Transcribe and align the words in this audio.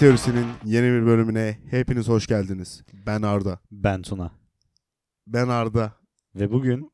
Teorisi'nin 0.00 0.46
yeni 0.64 0.86
bir 0.86 1.06
bölümüne 1.06 1.58
hepiniz 1.70 2.08
hoş 2.08 2.26
geldiniz. 2.26 2.82
Ben 3.06 3.22
Arda. 3.22 3.58
Ben 3.72 4.02
Tuna. 4.02 4.32
Ben 5.26 5.48
Arda. 5.48 5.92
Ve 6.34 6.52
bugün 6.52 6.90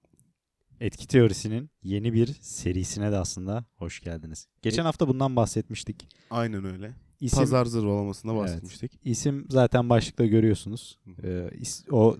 etki 0.80 1.09
teorisinin 1.09 1.71
yeni 1.83 2.12
bir 2.12 2.27
serisine 2.41 3.12
de 3.12 3.16
aslında 3.16 3.65
hoş 3.77 4.01
geldiniz. 4.01 4.48
Geçen 4.62 4.84
hafta 4.84 5.09
bundan 5.09 5.37
bahsetmiştik. 5.37 6.09
Aynen 6.30 6.65
öyle. 6.65 6.95
İsim, 7.21 7.39
Pazar 7.39 7.65
zırvalamasında 7.65 8.34
bahsetmiştik. 8.37 8.93
isim 9.05 9.47
zaten 9.51 9.88
başlıkta 9.91 10.27
görüyorsunuz. 10.27 10.98
Ee, 11.23 11.29
is- 11.61 11.91
o 11.91 12.16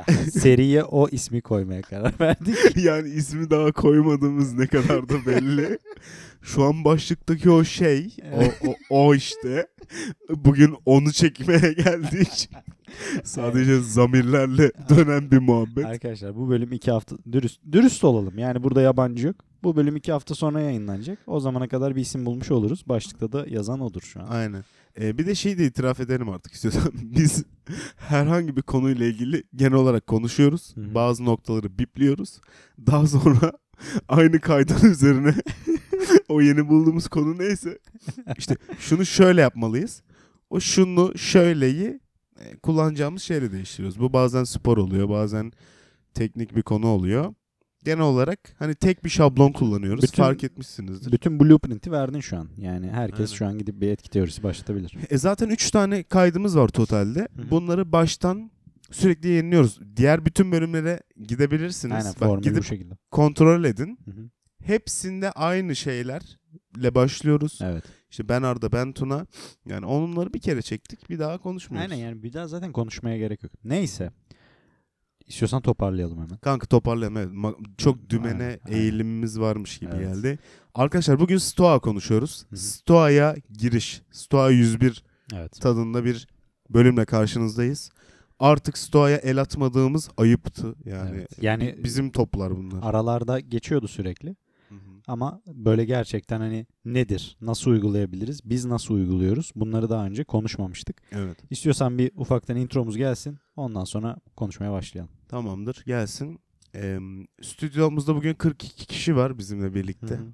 seriye 0.32 0.84
o 0.84 1.08
ismi 1.08 1.40
koymaya 1.40 1.82
karar 1.82 2.14
verdik. 2.20 2.76
yani 2.76 3.08
ismi 3.08 3.50
daha 3.50 3.72
koymadığımız 3.72 4.52
ne 4.52 4.66
kadar 4.66 5.08
da 5.08 5.26
belli. 5.26 5.78
Şu 6.42 6.64
an 6.64 6.84
başlıktaki 6.84 7.50
o 7.50 7.64
şey, 7.64 8.16
o, 8.34 8.68
o, 8.68 8.74
o 8.90 9.14
işte. 9.14 9.66
Bugün 10.30 10.74
onu 10.86 11.12
çekmeye 11.12 11.72
geldik. 11.72 12.50
Sadece 13.24 13.80
zamirlerle 13.80 14.72
dönen 14.88 15.30
bir 15.30 15.38
muhabbet. 15.38 15.86
Arkadaşlar 15.86 16.36
bu 16.36 16.48
bölüm 16.48 16.72
iki 16.72 16.90
hafta 16.90 17.16
dürüst 17.32 17.60
dürüst 17.72 18.04
olalım. 18.04 18.38
Yani 18.38 18.62
burada 18.62 18.80
yabancı 18.80 19.26
yok. 19.26 19.36
Bu 19.62 19.76
bölüm 19.76 19.96
iki 19.96 20.12
hafta 20.12 20.34
sonra 20.34 20.60
yayınlanacak. 20.60 21.18
O 21.26 21.40
zamana 21.40 21.68
kadar 21.68 21.96
bir 21.96 22.00
isim 22.00 22.26
bulmuş 22.26 22.50
oluruz. 22.50 22.88
Başlıkta 22.88 23.32
da 23.32 23.46
yazan 23.48 23.80
odur 23.80 24.00
şu 24.00 24.20
an. 24.20 24.26
Aynen. 24.26 24.64
Ee, 25.00 25.18
bir 25.18 25.26
de 25.26 25.34
şeyi 25.34 25.58
de 25.58 25.66
itiraf 25.66 26.00
edelim 26.00 26.28
artık 26.28 26.52
istiyorsan. 26.52 26.92
Biz 27.02 27.44
herhangi 27.96 28.56
bir 28.56 28.62
konuyla 28.62 29.06
ilgili 29.06 29.44
genel 29.54 29.72
olarak 29.72 30.06
konuşuyoruz. 30.06 30.76
Hı 30.76 30.80
hı. 30.80 30.94
Bazı 30.94 31.24
noktaları 31.24 31.78
bipliyoruz. 31.78 32.40
Daha 32.86 33.06
sonra 33.06 33.52
aynı 34.08 34.40
kaydın 34.40 34.86
üzerine 34.90 35.34
o 36.28 36.40
yeni 36.40 36.68
bulduğumuz 36.68 37.08
konu 37.08 37.38
neyse 37.38 37.78
işte 38.38 38.56
şunu 38.78 39.06
şöyle 39.06 39.40
yapmalıyız. 39.40 40.02
O 40.50 40.60
şunu 40.60 41.18
şöyleyi 41.18 42.00
e, 42.40 42.56
kullanacağımız 42.56 43.22
şeyle 43.22 43.52
değiştiriyoruz. 43.52 44.00
Bu 44.00 44.12
bazen 44.12 44.44
spor 44.44 44.78
oluyor, 44.78 45.08
bazen 45.08 45.52
teknik 46.14 46.56
bir 46.56 46.62
konu 46.62 46.86
oluyor. 46.86 47.34
Genel 47.84 48.00
olarak 48.04 48.38
hani 48.58 48.74
tek 48.74 49.04
bir 49.04 49.10
şablon 49.10 49.52
kullanıyoruz. 49.52 50.02
Bütün- 50.02 50.22
Fark 50.22 50.44
etmişsinizdir. 50.44 51.12
Bütün 51.12 51.40
blueprint'i 51.40 51.92
verdin 51.92 52.20
şu 52.20 52.36
an. 52.38 52.48
Yani 52.58 52.90
herkes 52.90 53.18
Aynen. 53.30 53.36
şu 53.38 53.46
an 53.46 53.58
gidip 53.58 53.80
bir 53.80 53.88
etki 53.88 54.10
teorisi 54.10 54.42
başlatabilir. 54.42 54.96
E 55.10 55.18
zaten 55.18 55.48
3 55.48 55.70
tane 55.70 56.02
kaydımız 56.02 56.56
var 56.56 56.68
totalde. 56.68 57.28
Hı 57.36 57.42
hı. 57.42 57.50
Bunları 57.50 57.92
baştan 57.92 58.50
sürekli 58.90 59.28
yeniliyoruz. 59.28 59.80
Diğer 59.96 60.24
bütün 60.26 60.52
bölümlere 60.52 61.00
gidebilirsiniz. 61.26 61.94
Aynen 61.96 62.10
Bak, 62.12 62.18
formül 62.18 62.38
bu 62.38 62.42
gidip 62.48 62.64
şekilde. 62.64 62.94
kontrol 63.10 63.64
edin. 63.64 63.98
Hı 64.04 64.10
hı. 64.10 64.30
Hepsinde 64.64 65.30
aynı 65.30 65.76
şeylerle 65.76 66.94
başlıyoruz. 66.94 67.58
Evet. 67.62 67.84
İşte 68.10 68.28
ben 68.28 68.42
Arda, 68.42 68.72
ben 68.72 68.92
Tuna. 68.92 69.26
Yani 69.66 69.86
onları 69.86 70.34
bir 70.34 70.38
kere 70.40 70.62
çektik. 70.62 71.10
Bir 71.10 71.18
daha 71.18 71.38
konuşmuyoruz. 71.38 71.92
Aynen 71.92 72.04
yani 72.04 72.22
bir 72.22 72.32
daha 72.32 72.48
zaten 72.48 72.72
konuşmaya 72.72 73.18
gerek 73.18 73.42
yok. 73.42 73.52
Neyse. 73.64 74.10
İstiyorsan 75.26 75.62
toparlayalım 75.62 76.16
hemen. 76.18 76.36
Kanka 76.36 76.66
toparlayalım. 76.66 77.16
Evet, 77.16 77.28
ma- 77.28 77.56
çok 77.78 78.10
dümene 78.10 78.42
Aynen, 78.42 78.58
aynen. 78.66 78.78
eğilimimiz 78.78 79.40
varmış 79.40 79.78
gibi 79.78 79.90
Evet. 79.94 80.14
geldi. 80.14 80.38
Arkadaşlar 80.74 81.20
bugün 81.20 81.38
Stoa 81.38 81.78
konuşuyoruz. 81.78 82.44
Hı 82.50 82.54
hı. 82.56 82.60
Stoa'ya 82.60 83.36
giriş. 83.58 84.02
Stoa 84.10 84.50
101 84.50 85.04
Evet. 85.34 85.60
tadında 85.60 86.04
bir 86.04 86.28
bölümle 86.70 87.04
karşınızdayız. 87.04 87.90
Artık 88.38 88.78
Stoa'ya 88.78 89.16
el 89.16 89.40
atmadığımız 89.40 90.10
ayıptı. 90.16 90.74
Yani 90.84 91.10
Evet. 91.14 91.42
Yani 91.42 91.76
bizim 91.84 92.10
toplar 92.10 92.56
bunlar. 92.56 92.78
aralarda 92.82 93.40
geçiyordu 93.40 93.88
sürekli. 93.88 94.36
Ama 95.06 95.42
böyle 95.46 95.84
gerçekten 95.84 96.40
hani 96.40 96.66
nedir? 96.84 97.36
Nasıl 97.40 97.70
uygulayabiliriz? 97.70 98.40
Biz 98.44 98.64
nasıl 98.64 98.94
uyguluyoruz? 98.94 99.50
Bunları 99.56 99.90
daha 99.90 100.06
önce 100.06 100.24
konuşmamıştık. 100.24 101.02
Evet. 101.12 101.38
İstiyorsan 101.50 101.98
bir 101.98 102.10
ufaktan 102.16 102.56
intromuz 102.56 102.96
gelsin. 102.96 103.38
Ondan 103.56 103.84
sonra 103.84 104.16
konuşmaya 104.36 104.72
başlayalım. 104.72 105.12
Tamamdır. 105.28 105.82
Gelsin. 105.86 106.40
Ee, 106.74 106.98
stüdyomuzda 107.42 108.14
bugün 108.16 108.34
42 108.34 108.86
kişi 108.86 109.16
var 109.16 109.38
bizimle 109.38 109.74
birlikte. 109.74 110.14
Hı 110.14 110.18
hı. 110.18 110.26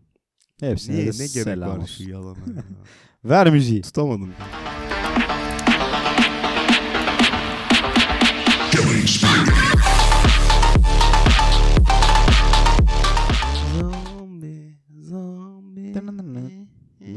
Hepsine 0.60 0.96
Niye, 0.96 1.06
ne 1.06 1.26
gerek 1.34 1.60
var 1.60 1.76
olsun. 1.76 2.04
şu 2.04 2.10
yalana 2.10 2.38
ya? 2.38 2.64
Ver 3.24 3.50
müziği. 3.50 3.82
Tutamadım. 3.82 4.20
Zombi, 4.24 4.32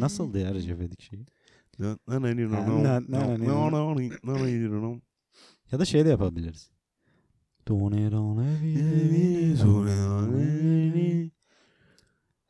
Nasıldı 0.01 0.39
ya 0.39 0.53
Recep 0.53 0.78
İvedik 0.78 1.01
şeyi? 1.01 1.25
Ya 1.79 1.97
Ya 5.72 5.79
da 5.79 5.85
şey 5.85 6.06
de 6.06 6.09
yapabiliriz. 6.09 6.72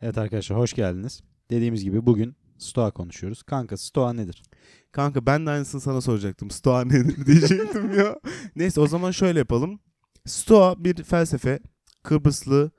Evet 0.01 0.17
arkadaşlar 0.17 0.59
hoş 0.59 0.73
geldiniz. 0.73 1.22
Dediğimiz 1.50 1.84
gibi 1.84 2.06
bugün 2.06 2.35
Stoa 2.57 2.91
konuşuyoruz. 2.91 3.44
Kanka 3.44 3.78
Stoa 3.78 4.13
nedir? 4.13 4.44
Kanka 4.91 5.25
ben 5.25 5.45
de 5.45 5.50
aynısını 5.50 5.81
sana 5.81 6.01
soracaktım. 6.01 6.51
Stoa 6.51 6.83
nedir 6.83 7.25
diyecektim 7.25 7.94
ya. 8.00 8.19
Neyse 8.56 8.81
o 8.81 8.88
zaman 8.88 9.12
şöyle 9.12 9.39
yapalım. 9.39 9.79
Stoa 10.25 10.83
bir 10.83 11.03
felsefe. 11.03 11.59
Kıbrıslı 12.03 12.72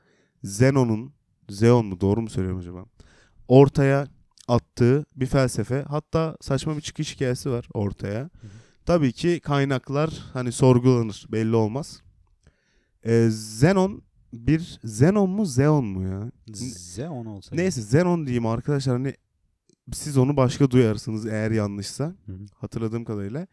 Zenon'un, 0.45 1.15
Zeon 1.49 1.87
mu 1.87 2.01
doğru 2.01 2.23
mu 2.23 2.31
söylüyorum 2.31 2.61
acaba? 2.61 2.85
Ortaya 3.49 4.09
attığı 4.55 5.05
bir 5.17 5.27
felsefe. 5.27 5.85
Hatta 5.89 6.37
saçma 6.41 6.77
bir 6.77 6.81
çıkış 6.81 7.15
hikayesi 7.15 7.51
var 7.51 7.69
ortaya. 7.75 8.31
Tabii 8.87 9.13
ki 9.13 9.41
kaynaklar 9.41 10.23
hani 10.33 10.53
sorgulanır 10.53 11.27
belli 11.33 11.57
olmaz. 11.57 12.03
Ee, 13.07 13.29
Zenon 13.31 14.03
bir 14.33 14.81
Zenon 14.85 15.31
mu 15.31 15.47
Zeon 15.47 15.85
mu 15.85 16.09
ya? 16.09 16.33
Zeon 16.55 17.27
olsa. 17.27 17.57
Neyse 17.57 17.83
Zenon 17.83 18.27
diyeyim 18.27 18.47
arkadaşlar 18.47 18.97
hani 18.97 19.15
siz 19.93 20.19
onu 20.19 20.37
başka 20.37 20.71
duyarsınız 20.71 21.27
eğer 21.27 21.51
yanlışsa 21.51 22.05
Hı 22.05 22.33
hı. 22.33 22.39
hatırladığım 22.55 23.05
kadarıyla. 23.05 23.47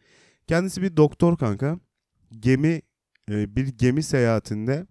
Kendisi 0.48 0.82
bir 0.82 0.98
doktor 0.98 1.38
kanka. 1.38 1.80
Gemi 2.40 2.82
e, 3.32 3.56
bir 3.56 3.68
gemi 3.68 4.04
seyahatinde 4.04 4.86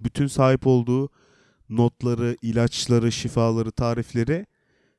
bütün 0.00 0.26
sahip 0.26 0.66
olduğu 0.66 1.10
notları, 1.68 2.36
ilaçları, 2.42 3.12
şifaları, 3.12 3.70
tarifleri 3.72 4.46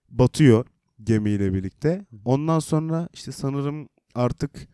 batıyor 0.09 0.66
gemiyle 1.03 1.53
birlikte. 1.53 2.05
Ondan 2.25 2.59
sonra 2.59 3.09
işte 3.13 3.31
sanırım 3.31 3.89
artık 4.16 4.67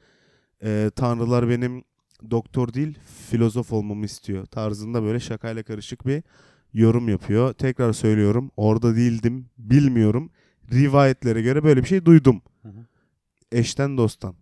e, 0.64 0.92
tanrılar 0.96 1.50
benim 1.50 1.84
doktor 2.32 2.74
değil 2.74 3.00
filozof 3.30 3.74
olmamı 3.74 4.06
istiyor 4.06 4.46
tarzında 4.46 5.04
böyle 5.04 5.20
şakayla 5.20 5.64
karışık 5.64 6.08
bir 6.08 6.24
yorum 6.74 7.10
yapıyor. 7.10 7.54
Tekrar 7.54 7.94
söylüyorum 7.94 8.52
orada 8.58 8.96
değildim 8.96 9.50
bilmiyorum. 9.58 10.30
Rivayetlere 10.72 11.42
göre 11.42 11.64
böyle 11.64 11.82
bir 11.82 11.88
şey 11.88 12.06
duydum 12.06 12.42
Hı 12.62 12.68
hı. 12.70 12.86
eşten 13.52 13.98
dosttan. 13.98 14.36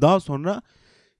Daha 0.00 0.20
sonra 0.20 0.62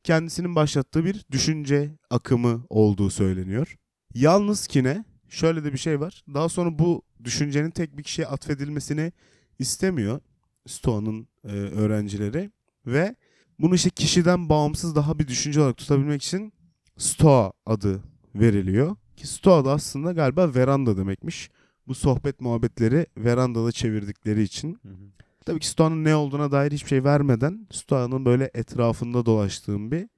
kendisinin 0.04 0.54
başlattığı 0.54 1.04
bir 1.04 1.24
düşünce 1.30 1.90
akımı 2.10 2.66
olduğu 2.68 3.10
söyleniyor. 3.10 3.76
Yalnız 4.14 4.66
ki 4.66 4.84
ne? 4.84 5.04
Şöyle 5.28 5.64
de 5.64 5.72
bir 5.72 5.78
şey 5.78 6.00
var. 6.00 6.24
Daha 6.34 6.48
sonra 6.48 6.78
bu 6.78 7.02
düşüncenin 7.24 7.70
tek 7.70 7.98
bir 7.98 8.02
kişiye 8.02 8.26
atfedilmesini 8.26 9.12
istemiyor 9.58 10.20
Stoa'nın 10.66 11.28
e, 11.44 11.48
öğrencileri 11.52 12.50
ve 12.86 13.14
bunu 13.58 13.74
işte 13.74 13.90
kişiden 13.90 14.48
bağımsız 14.48 14.96
daha 14.96 15.18
bir 15.18 15.28
düşünce 15.28 15.60
olarak 15.60 15.76
tutabilmek 15.76 16.22
için 16.22 16.52
Stoa 16.96 17.52
adı 17.66 18.02
veriliyor. 18.34 18.96
Ki 19.16 19.26
Stoa 19.26 19.64
da 19.64 19.72
aslında 19.72 20.12
galiba 20.12 20.54
veranda 20.54 20.96
demekmiş. 20.96 21.50
Bu 21.86 21.94
sohbet 21.94 22.40
muhabbetleri 22.40 23.06
verandada 23.16 23.72
çevirdikleri 23.72 24.42
için. 24.42 24.78
Hı 24.82 24.88
hı. 24.88 25.14
Tabii 25.44 25.60
ki 25.60 25.68
Stoa'nın 25.68 26.04
ne 26.04 26.14
olduğuna 26.14 26.52
dair 26.52 26.72
hiçbir 26.72 26.88
şey 26.88 27.04
vermeden 27.04 27.66
Stoa'nın 27.70 28.24
böyle 28.24 28.50
etrafında 28.54 29.26
dolaştığım 29.26 29.90
bir 29.90 30.08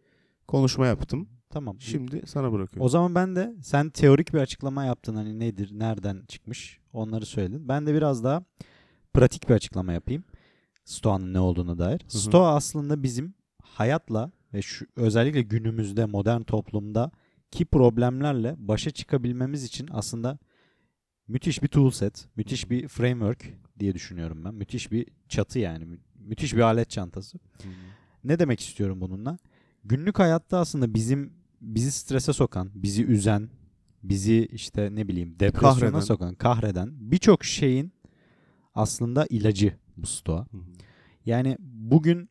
konuşma 0.48 0.86
yaptım. 0.86 1.28
Tamam. 1.50 1.76
Şimdi 1.80 2.22
sana 2.26 2.52
bırakıyorum. 2.52 2.86
O 2.86 2.88
zaman 2.88 3.14
ben 3.14 3.36
de 3.36 3.54
sen 3.62 3.90
teorik 3.90 4.34
bir 4.34 4.38
açıklama 4.38 4.84
yaptın 4.84 5.14
hani 5.14 5.38
nedir, 5.38 5.70
nereden 5.72 6.22
çıkmış 6.28 6.80
onları 6.92 7.26
söyledin. 7.26 7.68
Ben 7.68 7.86
de 7.86 7.94
biraz 7.94 8.24
daha 8.24 8.44
pratik 9.14 9.48
bir 9.48 9.54
açıklama 9.54 9.92
yapayım. 9.92 10.24
Stoa'nın 10.84 11.32
ne 11.34 11.40
olduğuna 11.40 11.78
dair. 11.78 12.00
hı. 12.12 12.18
Stoa 12.18 12.54
aslında 12.54 13.02
bizim 13.02 13.34
hayatla 13.62 14.30
ve 14.54 14.62
şu 14.62 14.86
özellikle 14.96 15.42
günümüzde 15.42 16.04
modern 16.04 16.42
toplumda 16.42 17.10
ki 17.50 17.64
problemlerle 17.64 18.54
başa 18.58 18.90
çıkabilmemiz 18.90 19.64
için 19.64 19.88
aslında 19.92 20.38
müthiş 21.28 21.62
bir 21.62 21.68
tool 21.68 21.90
set, 21.90 22.28
müthiş 22.36 22.70
bir 22.70 22.88
framework 22.88 23.52
diye 23.78 23.94
düşünüyorum 23.94 24.44
ben. 24.44 24.54
Müthiş 24.54 24.92
bir 24.92 25.06
çatı 25.28 25.58
yani. 25.58 25.84
Mü- 25.84 25.98
Müthiş 26.14 26.54
bir 26.54 26.60
alet 26.60 26.90
çantası. 26.90 27.38
Hı 27.62 27.68
hı. 27.68 27.72
Ne 28.24 28.38
demek 28.38 28.60
istiyorum 28.60 29.00
bununla? 29.00 29.38
Günlük 29.88 30.18
hayatta 30.18 30.58
aslında 30.58 30.94
bizim 30.94 31.32
bizi 31.60 31.92
strese 31.92 32.32
sokan, 32.32 32.70
bizi 32.74 33.04
üzen, 33.04 33.50
bizi 34.02 34.48
işte 34.52 34.94
ne 34.94 35.08
bileyim 35.08 35.40
depresyona 35.40 35.74
Kahreden. 35.74 36.00
sokan, 36.00 36.34
kahreden 36.34 36.90
birçok 36.92 37.44
şeyin 37.44 37.92
aslında 38.74 39.26
ilacı 39.26 39.76
bu. 39.96 40.32
Hı 40.32 40.40
hı. 40.40 40.44
Yani 41.26 41.56
bugün 41.60 42.30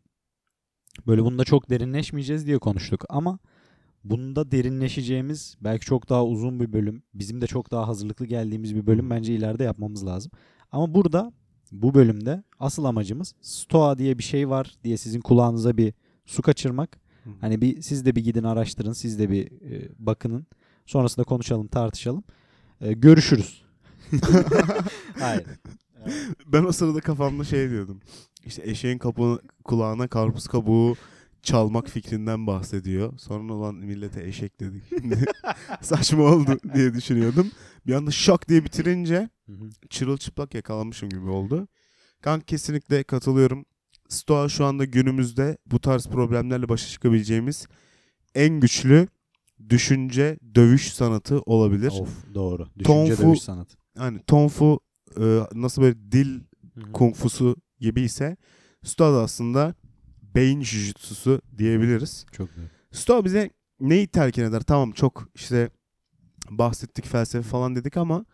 böyle 1.07 1.24
bunda 1.24 1.44
çok 1.44 1.69
derinleşmeyeceğiz 1.69 2.48
diye 2.48 2.57
konuştuk 2.60 3.06
ama 3.10 3.40
bunda 4.04 4.51
derinleşeceğimiz 4.51 5.58
belki 5.62 5.86
çok 5.86 6.10
daha 6.10 6.25
uzun 6.25 6.60
bir 6.60 6.74
bölüm, 6.74 7.04
bizim 7.13 7.42
de 7.42 7.48
çok 7.48 7.72
daha 7.72 7.88
hazırlıklı 7.88 8.25
geldiğimiz 8.25 8.75
bir 8.75 8.88
bölüm 8.88 9.10
bence 9.10 9.36
ileride 9.36 9.63
yapmamız 9.63 10.06
lazım. 10.06 10.31
Ama 10.72 10.94
burada 10.94 11.34
bu 11.72 11.94
bölümde 11.94 12.44
asıl 12.60 12.84
amacımız 12.86 13.36
Stoa 13.42 13.98
diye 13.98 14.18
bir 14.18 14.24
şey 14.24 14.50
var 14.50 14.75
diye 14.84 14.98
sizin 14.98 15.22
kulağınıza 15.22 15.78
bir 15.78 15.94
su 16.25 16.42
kaçırmak. 16.42 17.05
Hani 17.42 17.62
bir 17.62 17.81
siz 17.81 18.06
de 18.06 18.16
bir 18.16 18.24
gidin 18.24 18.44
araştırın, 18.44 18.94
siz 18.94 19.19
de 19.19 19.30
bir 19.30 19.45
e, 19.45 19.89
bakının. 20.00 20.48
Sonrasında 20.86 21.25
konuşalım, 21.25 21.68
tartışalım. 21.68 22.24
E, 22.81 22.94
görüşürüz. 22.94 23.63
Hayır. 25.19 25.45
Ben 26.48 26.63
o 26.63 26.72
sırada 26.72 27.01
kafamda 27.01 27.44
şey 27.44 27.69
diyordum. 27.69 28.01
İşte 28.45 28.62
eşeğin 28.66 28.98
kapı, 28.98 29.39
kulağına 29.63 30.07
karpuz 30.07 30.48
kabuğu 30.48 30.95
çalmak 31.44 31.89
fikrinden 31.89 32.48
bahsediyor. 32.48 33.18
Sonra 33.18 33.54
olan 33.54 33.75
millete 33.75 34.24
eşek 34.24 34.60
dedik. 34.60 34.83
Saçma 35.81 36.24
oldu 36.24 36.60
diye 36.74 36.94
düşünüyordum. 36.94 37.51
Bir 37.88 37.94
anda 37.94 38.12
şak 38.12 38.50
diye 38.50 38.66
bitirince 38.66 39.30
çırılçıplak 39.89 40.54
yakalanmışım 40.54 41.10
gibi 41.10 41.30
oldu. 41.30 41.68
Kanka 42.22 42.45
kesinlikle 42.45 43.04
katılıyorum. 43.04 43.66
Stoa 44.10 44.50
şu 44.50 44.66
anda 44.66 44.86
günümüzde 44.86 45.57
bu 45.66 45.80
tarz 45.80 46.07
problemlerle 46.07 46.69
başa 46.69 46.88
çıkabileceğimiz 46.88 47.68
en 48.36 48.60
güçlü 48.60 49.07
düşünce 49.69 50.40
dövüş 50.56 50.94
sanatı 50.94 51.40
olabilir. 51.42 51.94
Of 52.02 52.10
doğru. 52.34 52.68
Düşünce 52.80 53.13
Tonfu- 53.13 53.22
dövüş 53.28 53.40
sanatı. 53.42 53.78
Yani 53.98 54.19
Tonfu 54.28 54.80
e, 55.19 55.40
nasıl 55.54 55.81
böyle 55.81 56.12
dil 56.12 56.40
Hı 56.75 56.81
hı. 56.81 56.92
kung 56.92 57.16
fusu 57.16 57.56
gibi 57.80 58.02
ise 58.02 58.38
Stoa 58.84 59.13
da 59.13 59.22
aslında 59.22 59.74
beyin 60.36 60.62
jujutsusu 60.62 61.42
diyebiliriz. 61.58 62.25
Çok 62.31 62.56
doğru. 62.58 62.66
Stoa 62.92 63.25
bize 63.25 63.50
neyi 63.80 64.08
telkin 64.08 64.44
eder? 64.44 64.62
Tamam 64.62 64.92
çok 64.92 65.30
işte 65.36 65.69
bahsettik 66.50 67.06
felsefe 67.06 67.50
falan 67.50 67.75
dedik 67.75 67.98
ama 67.98 68.25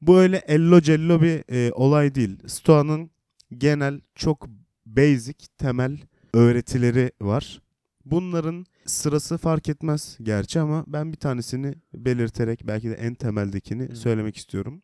bu 0.00 0.18
öyle 0.18 0.36
ello 0.36 0.80
cello 0.80 1.22
bir 1.22 1.44
e, 1.54 1.72
olay 1.72 2.14
değil. 2.14 2.38
Stoa'nın 2.46 3.10
genel 3.58 4.00
çok 4.14 4.48
basic 4.86 5.46
temel 5.58 5.98
öğretileri 6.34 7.12
var. 7.20 7.62
Bunların 8.04 8.66
sırası 8.86 9.38
fark 9.38 9.68
etmez 9.68 10.18
gerçi 10.22 10.60
ama 10.60 10.84
ben 10.86 11.12
bir 11.12 11.16
tanesini 11.16 11.74
belirterek 11.94 12.66
belki 12.66 12.90
de 12.90 12.94
en 12.94 13.14
temeldekini 13.14 13.88
Hı. 13.88 13.96
söylemek 13.96 14.36
istiyorum. 14.36 14.82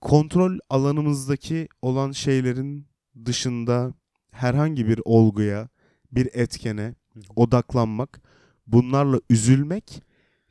Kontrol 0.00 0.58
alanımızdaki 0.70 1.68
olan 1.82 2.12
şeylerin 2.12 2.86
dışında 3.24 3.94
herhangi 4.30 4.86
bir 4.86 5.00
olguya, 5.04 5.68
bir 6.12 6.28
etkene 6.32 6.94
odaklanmak, 7.36 8.20
bunlarla 8.66 9.20
üzülmek, 9.30 10.02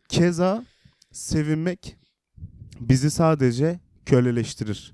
keza 0.10 0.66
sevinmek 1.12 1.98
bizi 2.80 3.12
sadece 3.12 3.80
köleleştirir. 4.06 4.94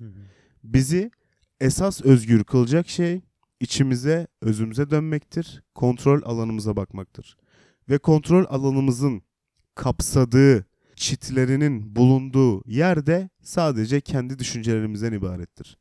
Bizi 0.64 1.12
esas 1.60 2.02
özgür 2.02 2.44
kılacak 2.44 2.90
şey 2.90 3.22
içimize, 3.64 4.28
özümüze 4.42 4.90
dönmektir, 4.90 5.64
kontrol 5.76 6.22
alanımıza 6.24 6.76
bakmaktır. 6.76 7.38
Ve 7.90 7.98
kontrol 7.98 8.46
alanımızın 8.50 9.22
kapsadığı, 9.76 10.66
çitlerinin 10.96 11.96
bulunduğu 11.96 12.64
yerde 12.70 13.30
sadece 13.42 14.02
kendi 14.02 14.40
düşüncelerimizden 14.40 15.14
ibarettir. 15.14 15.78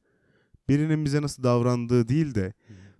Birinin 0.69 1.05
bize 1.05 1.23
nasıl 1.23 1.43
davrandığı 1.43 2.09
değil 2.09 2.35
de 2.35 2.53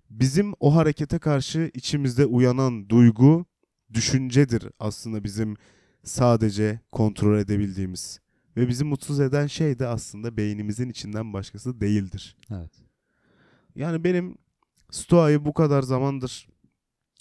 bizim 0.09 0.53
o 0.59 0.75
harekete 0.75 1.19
karşı 1.19 1.71
içimizde 1.73 2.25
uyanan 2.25 2.89
duygu, 2.89 3.45
düşüncedir 3.93 4.69
aslında 4.79 5.23
bizim 5.23 5.55
sadece 6.03 6.79
kontrol 6.91 7.37
edebildiğimiz. 7.37 8.19
Ve 8.57 8.67
bizi 8.67 8.83
mutsuz 8.83 9.19
eden 9.19 9.47
şey 9.47 9.79
de 9.79 9.87
aslında 9.87 10.37
beynimizin 10.37 10.89
içinden 10.89 11.33
başkası 11.33 11.81
değildir. 11.81 12.37
Evet. 12.51 12.71
Yani 13.75 14.03
benim 14.03 14.37
Stoa'yı 14.91 15.45
bu 15.45 15.53
kadar 15.53 15.81
zamandır 15.81 16.47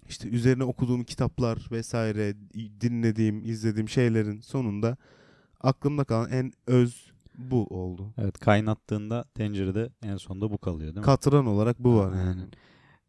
işte 0.08 0.28
üzerine 0.28 0.64
okuduğum 0.64 1.04
kitaplar 1.04 1.68
vesaire, 1.70 2.34
dinlediğim, 2.80 3.44
izlediğim 3.44 3.88
şeylerin 3.88 4.40
sonunda 4.40 4.96
aklımda 5.60 6.04
kalan 6.04 6.30
en 6.30 6.52
öz 6.66 7.12
bu 7.38 7.66
oldu. 7.66 8.14
Evet 8.18 8.38
kaynattığında 8.38 9.24
tencerede 9.34 9.90
en 10.02 10.16
sonunda 10.16 10.50
bu 10.50 10.58
kalıyor 10.58 10.88
değil 10.88 10.98
mi? 10.98 11.02
Katran 11.04 11.46
olarak 11.46 11.78
bu 11.78 11.96
var 11.96 12.12
yani. 12.12 12.28
Aynen. 12.28 12.50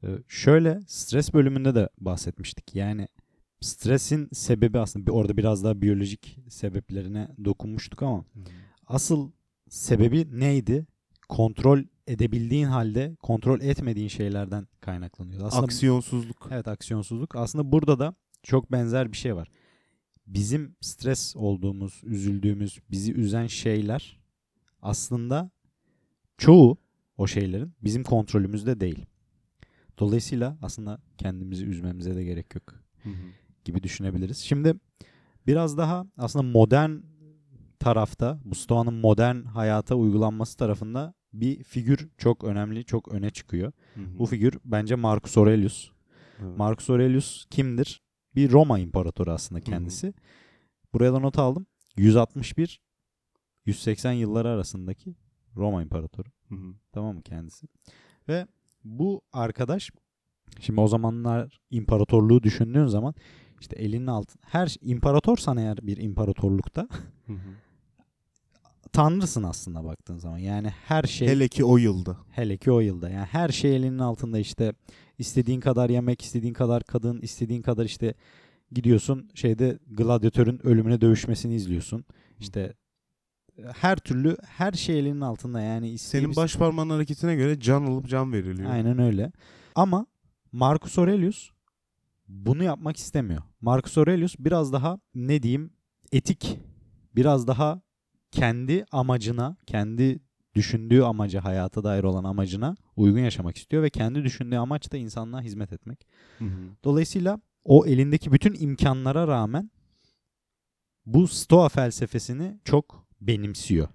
Ee, 0.03 0.23
şöyle 0.27 0.79
stres 0.87 1.33
bölümünde 1.33 1.75
de 1.75 1.89
bahsetmiştik. 1.97 2.75
Yani 2.75 3.07
stresin 3.61 4.29
sebebi 4.33 4.79
aslında 4.79 5.11
orada 5.11 5.37
biraz 5.37 5.63
daha 5.63 5.81
biyolojik 5.81 6.37
sebeplerine 6.49 7.27
dokunmuştuk 7.45 8.03
ama 8.03 8.25
asıl 8.87 9.31
sebebi 9.69 10.39
neydi? 10.39 10.85
Kontrol 11.29 11.79
edebildiğin 12.07 12.65
halde 12.65 13.15
kontrol 13.21 13.61
etmediğin 13.61 14.07
şeylerden 14.07 14.67
kaynaklanıyor. 14.81 15.45
Aslında 15.45 15.63
Aksiyonsuzluk. 15.63 16.49
Evet 16.51 16.67
aksiyonsuzluk. 16.67 17.35
Aslında 17.35 17.71
burada 17.71 17.99
da 17.99 18.15
çok 18.43 18.71
benzer 18.71 19.11
bir 19.11 19.17
şey 19.17 19.35
var. 19.35 19.51
Bizim 20.27 20.75
stres 20.81 21.35
olduğumuz, 21.35 22.01
üzüldüğümüz, 22.03 22.79
bizi 22.91 23.13
üzen 23.13 23.47
şeyler 23.47 24.19
aslında 24.81 25.51
çoğu 26.37 26.77
o 27.17 27.27
şeylerin 27.27 27.73
bizim 27.81 28.03
kontrolümüzde 28.03 28.79
değil. 28.79 29.05
Dolayısıyla 29.99 30.57
aslında 30.61 30.99
kendimizi 31.17 31.65
üzmemize 31.65 32.15
de 32.15 32.23
gerek 32.23 32.55
yok 32.55 32.73
Hı 33.03 33.09
hı. 33.09 33.13
gibi 33.65 33.83
düşünebiliriz. 33.83 34.37
Şimdi 34.37 34.73
biraz 35.47 35.77
daha 35.77 36.05
aslında 36.17 36.43
modern 36.43 36.91
tarafta, 37.79 38.39
bu 38.45 38.55
Stoa'nın 38.55 38.93
modern 38.93 39.43
hayata 39.43 39.95
uygulanması 39.95 40.57
tarafında 40.57 41.13
bir 41.33 41.63
figür 41.63 42.09
çok 42.17 42.43
önemli, 42.43 42.85
çok 42.85 43.07
öne 43.07 43.29
çıkıyor. 43.29 43.71
Hı 43.95 44.01
hı. 44.01 44.19
Bu 44.19 44.25
figür 44.25 44.59
bence 44.65 44.95
Marcus 44.95 45.37
Aurelius. 45.37 45.91
Evet. 46.41 46.57
Marcus 46.57 46.89
Aurelius 46.89 47.45
kimdir? 47.49 48.01
Bir 48.35 48.51
Roma 48.51 48.79
imparatoru 48.79 49.31
aslında 49.31 49.61
kendisi. 49.61 50.13
Buraya 50.93 51.13
da 51.13 51.19
not 51.19 51.39
aldım. 51.39 51.65
161 51.97 52.81
180 53.65 54.11
yılları 54.11 54.49
arasındaki 54.49 55.15
Roma 55.55 55.81
imparatoru. 55.81 56.29
Hı 56.49 56.55
hı. 56.55 56.73
Tamam 56.91 57.15
mı 57.15 57.21
kendisi? 57.21 57.67
Ve 58.27 58.47
bu 58.83 59.21
arkadaş 59.33 59.91
şimdi 60.59 60.81
o 60.81 60.87
zamanlar 60.87 61.59
imparatorluğu 61.69 62.43
düşündüğün 62.43 62.85
zaman 62.85 63.15
işte 63.61 63.75
elinin 63.75 64.07
altın 64.07 64.41
her 64.45 64.75
imparatorsan 64.81 65.57
eğer 65.57 65.77
bir 65.81 65.97
imparatorlukta 65.97 66.87
Hı 67.27 67.33
hı. 67.33 67.37
Tanrısın 68.93 69.43
aslında 69.43 69.83
baktığın 69.83 70.17
zaman. 70.17 70.37
Yani 70.37 70.69
her 70.69 71.03
şey 71.03 71.27
Hele 71.27 71.47
ki 71.47 71.65
o 71.65 71.77
yılda. 71.77 72.17
Hele 72.31 72.57
ki 72.57 72.71
o 72.71 72.79
yılda. 72.79 73.09
Yani 73.09 73.25
her 73.25 73.49
şey 73.49 73.75
elinin 73.75 73.99
altında 73.99 74.39
işte 74.39 74.73
istediğin 75.17 75.59
kadar 75.59 75.89
yemek, 75.89 76.21
istediğin 76.21 76.53
kadar 76.53 76.83
kadın, 76.83 77.21
istediğin 77.21 77.61
kadar 77.61 77.85
işte 77.85 78.13
gidiyorsun 78.71 79.29
şeyde 79.33 79.79
gladyatörün 79.87 80.67
ölümüne 80.67 81.01
dövüşmesini 81.01 81.55
izliyorsun. 81.55 82.05
İşte 82.39 82.73
her 83.75 83.97
türlü 83.97 84.37
her 84.45 84.71
şey 84.71 84.99
elinin 84.99 85.21
altında 85.21 85.61
yani 85.61 85.97
Senin 85.97 86.35
baş 86.35 86.55
parmağın 86.55 86.89
hareketine 86.89 87.35
göre 87.35 87.59
can 87.59 87.83
alıp 87.83 88.09
can 88.09 88.33
veriliyor. 88.33 88.69
Aynen 88.69 88.99
öyle. 88.99 89.31
Ama 89.75 90.05
Marcus 90.51 90.99
Aurelius 90.99 91.49
bunu 92.27 92.63
yapmak 92.63 92.97
istemiyor. 92.97 93.41
Marcus 93.61 93.97
Aurelius 93.97 94.35
biraz 94.39 94.73
daha 94.73 94.99
ne 95.15 95.43
diyeyim 95.43 95.73
etik, 96.11 96.59
biraz 97.15 97.47
daha 97.47 97.81
kendi 98.33 98.85
amacına, 98.91 99.57
kendi 99.65 100.19
düşündüğü 100.55 101.01
amaca, 101.01 101.43
hayata 101.43 101.83
dair 101.83 102.03
olan 102.03 102.23
amacına 102.23 102.75
uygun 102.95 103.19
yaşamak 103.19 103.57
istiyor 103.57 103.83
ve 103.83 103.89
kendi 103.89 104.23
düşündüğü 104.23 104.55
amaç 104.55 104.91
da 104.91 104.97
insanlığa 104.97 105.41
hizmet 105.41 105.73
etmek. 105.73 106.07
Hı 106.39 106.45
hı. 106.45 106.69
Dolayısıyla 106.83 107.41
o 107.63 107.85
elindeki 107.85 108.31
bütün 108.31 108.55
imkanlara 108.59 109.27
rağmen 109.27 109.71
bu 111.05 111.27
Stoa 111.27 111.69
felsefesini 111.69 112.59
çok 112.65 113.07
benimsiyor. 113.21 113.87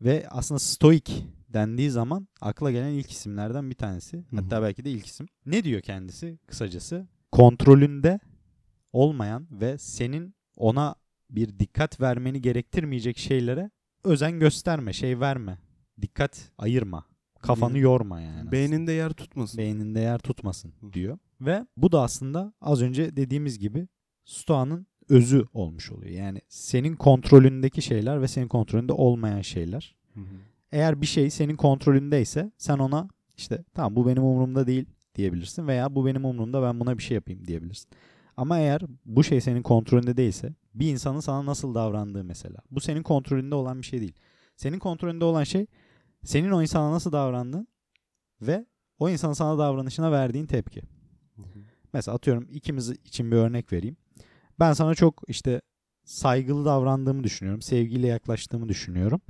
Ve 0.00 0.26
aslında 0.30 0.58
Stoik 0.58 1.26
dendiği 1.48 1.90
zaman 1.90 2.28
akla 2.40 2.70
gelen 2.70 2.92
ilk 2.92 3.10
isimlerden 3.10 3.70
bir 3.70 3.74
tanesi. 3.74 4.16
hı. 4.16 4.36
Hatta 4.36 4.62
belki 4.62 4.84
de 4.84 4.90
ilk 4.90 5.06
isim. 5.06 5.26
Ne 5.46 5.64
diyor 5.64 5.80
kendisi 5.80 6.38
kısacası? 6.46 7.06
Kontrolünde 7.32 8.20
olmayan 8.92 9.48
ve 9.50 9.78
senin 9.78 10.34
ona 10.56 10.94
bir 11.36 11.58
dikkat 11.58 12.00
vermeni 12.00 12.40
gerektirmeyecek 12.40 13.18
şeylere 13.18 13.70
özen 14.04 14.40
gösterme, 14.40 14.92
şey 14.92 15.20
verme. 15.20 15.58
Dikkat 16.02 16.50
ayırma. 16.58 17.04
Kafanı 17.40 17.78
yorma 17.78 18.20
yani. 18.20 18.52
Beyninde 18.52 18.92
yer 18.92 19.12
tutmasın. 19.12 19.58
beyninde 19.58 20.00
yer 20.00 20.18
tutmasın 20.18 20.72
diyor. 20.92 21.18
Ve 21.40 21.66
bu 21.76 21.92
da 21.92 22.02
aslında 22.02 22.52
az 22.60 22.82
önce 22.82 23.16
dediğimiz 23.16 23.58
gibi 23.58 23.88
Stoa'nın 24.24 24.86
özü 25.08 25.44
olmuş 25.52 25.92
oluyor. 25.92 26.10
Yani 26.10 26.40
senin 26.48 26.96
kontrolündeki 26.96 27.82
şeyler 27.82 28.22
ve 28.22 28.28
senin 28.28 28.48
kontrolünde 28.48 28.92
olmayan 28.92 29.40
şeyler. 29.40 29.96
Hı 30.14 30.20
hı. 30.20 30.24
Eğer 30.72 31.00
bir 31.00 31.06
şey 31.06 31.30
senin 31.30 31.56
kontrolündeyse 31.56 32.52
sen 32.58 32.78
ona 32.78 33.08
işte 33.36 33.64
tamam 33.74 33.96
bu 33.96 34.06
benim 34.06 34.22
umurumda 34.22 34.66
değil 34.66 34.86
diyebilirsin 35.14 35.66
veya 35.66 35.94
bu 35.94 36.06
benim 36.06 36.24
umurumda 36.24 36.62
ben 36.62 36.80
buna 36.80 36.98
bir 36.98 37.02
şey 37.02 37.14
yapayım 37.14 37.46
diyebilirsin. 37.46 37.90
Ama 38.36 38.58
eğer 38.58 38.82
bu 39.04 39.24
şey 39.24 39.40
senin 39.40 39.62
kontrolünde 39.62 40.16
değilse 40.16 40.54
bir 40.74 40.92
insanın 40.92 41.20
sana 41.20 41.46
nasıl 41.46 41.74
davrandığı 41.74 42.24
mesela. 42.24 42.58
Bu 42.70 42.80
senin 42.80 43.02
kontrolünde 43.02 43.54
olan 43.54 43.82
bir 43.82 43.86
şey 43.86 44.00
değil. 44.00 44.14
Senin 44.56 44.78
kontrolünde 44.78 45.24
olan 45.24 45.44
şey 45.44 45.66
senin 46.24 46.50
o 46.50 46.62
insana 46.62 46.92
nasıl 46.92 47.12
davrandığın 47.12 47.68
ve 48.42 48.66
o 48.98 49.10
insanın 49.10 49.32
sana 49.32 49.58
davranışına 49.58 50.12
verdiğin 50.12 50.46
tepki. 50.46 50.82
Mesela 51.92 52.14
atıyorum 52.14 52.46
ikimiz 52.50 52.90
için 52.90 53.30
bir 53.30 53.36
örnek 53.36 53.72
vereyim. 53.72 53.96
Ben 54.60 54.72
sana 54.72 54.94
çok 54.94 55.22
işte 55.28 55.60
saygılı 56.04 56.64
davrandığımı 56.64 57.24
düşünüyorum. 57.24 57.62
Sevgiyle 57.62 58.06
yaklaştığımı 58.06 58.68
düşünüyorum. 58.68 59.20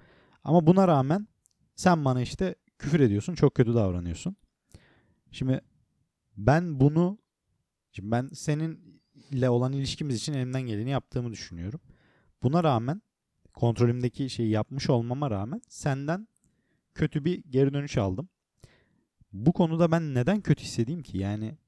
Ama 0.44 0.66
buna 0.66 0.88
rağmen 0.88 1.28
sen 1.76 2.04
bana 2.04 2.20
işte 2.20 2.54
küfür 2.78 3.00
ediyorsun. 3.00 3.34
Çok 3.34 3.54
kötü 3.54 3.74
davranıyorsun. 3.74 4.36
Şimdi 5.30 5.60
ben 6.36 6.80
bunu 6.80 7.18
şimdi 7.92 8.10
ben 8.10 8.28
seninle 9.30 9.50
olan 9.50 9.72
ilişkimiz 9.72 10.16
için 10.16 10.32
elimden 10.32 10.62
geleni 10.62 10.90
yaptığımı 10.90 11.32
düşünüyorum. 11.32 11.80
Buna 12.42 12.64
rağmen 12.64 13.02
kontrolümdeki 13.54 14.30
şeyi 14.30 14.50
yapmış 14.50 14.90
olmama 14.90 15.30
rağmen 15.30 15.62
senden 15.68 16.28
kötü 16.94 17.24
bir 17.24 17.42
geri 17.50 17.74
dönüş 17.74 17.98
aldım. 17.98 18.28
Bu 19.32 19.52
konuda 19.52 19.90
ben 19.90 20.14
neden 20.14 20.40
kötü 20.40 20.62
hissedeyim 20.62 21.02
ki? 21.02 21.18
Yani 21.18 21.58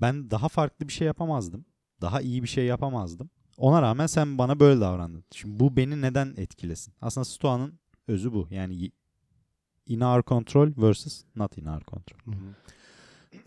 ben 0.00 0.30
daha 0.30 0.48
farklı 0.48 0.88
bir 0.88 0.92
şey 0.92 1.06
yapamazdım. 1.06 1.64
Daha 2.00 2.20
iyi 2.20 2.42
bir 2.42 2.48
şey 2.48 2.64
yapamazdım. 2.66 3.30
Ona 3.56 3.82
rağmen 3.82 4.06
sen 4.06 4.38
bana 4.38 4.60
böyle 4.60 4.80
davrandın. 4.80 5.24
Şimdi 5.32 5.60
bu 5.60 5.76
beni 5.76 6.02
neden 6.02 6.34
etkilesin? 6.36 6.94
Aslında 7.00 7.24
Stoa'nın 7.24 7.78
özü 8.08 8.32
bu. 8.32 8.48
Yani 8.50 8.90
in 9.86 10.00
our 10.00 10.22
control 10.22 10.72
versus 10.76 11.24
not 11.36 11.58
in 11.58 11.64
our 11.64 11.80
control. 11.80 12.34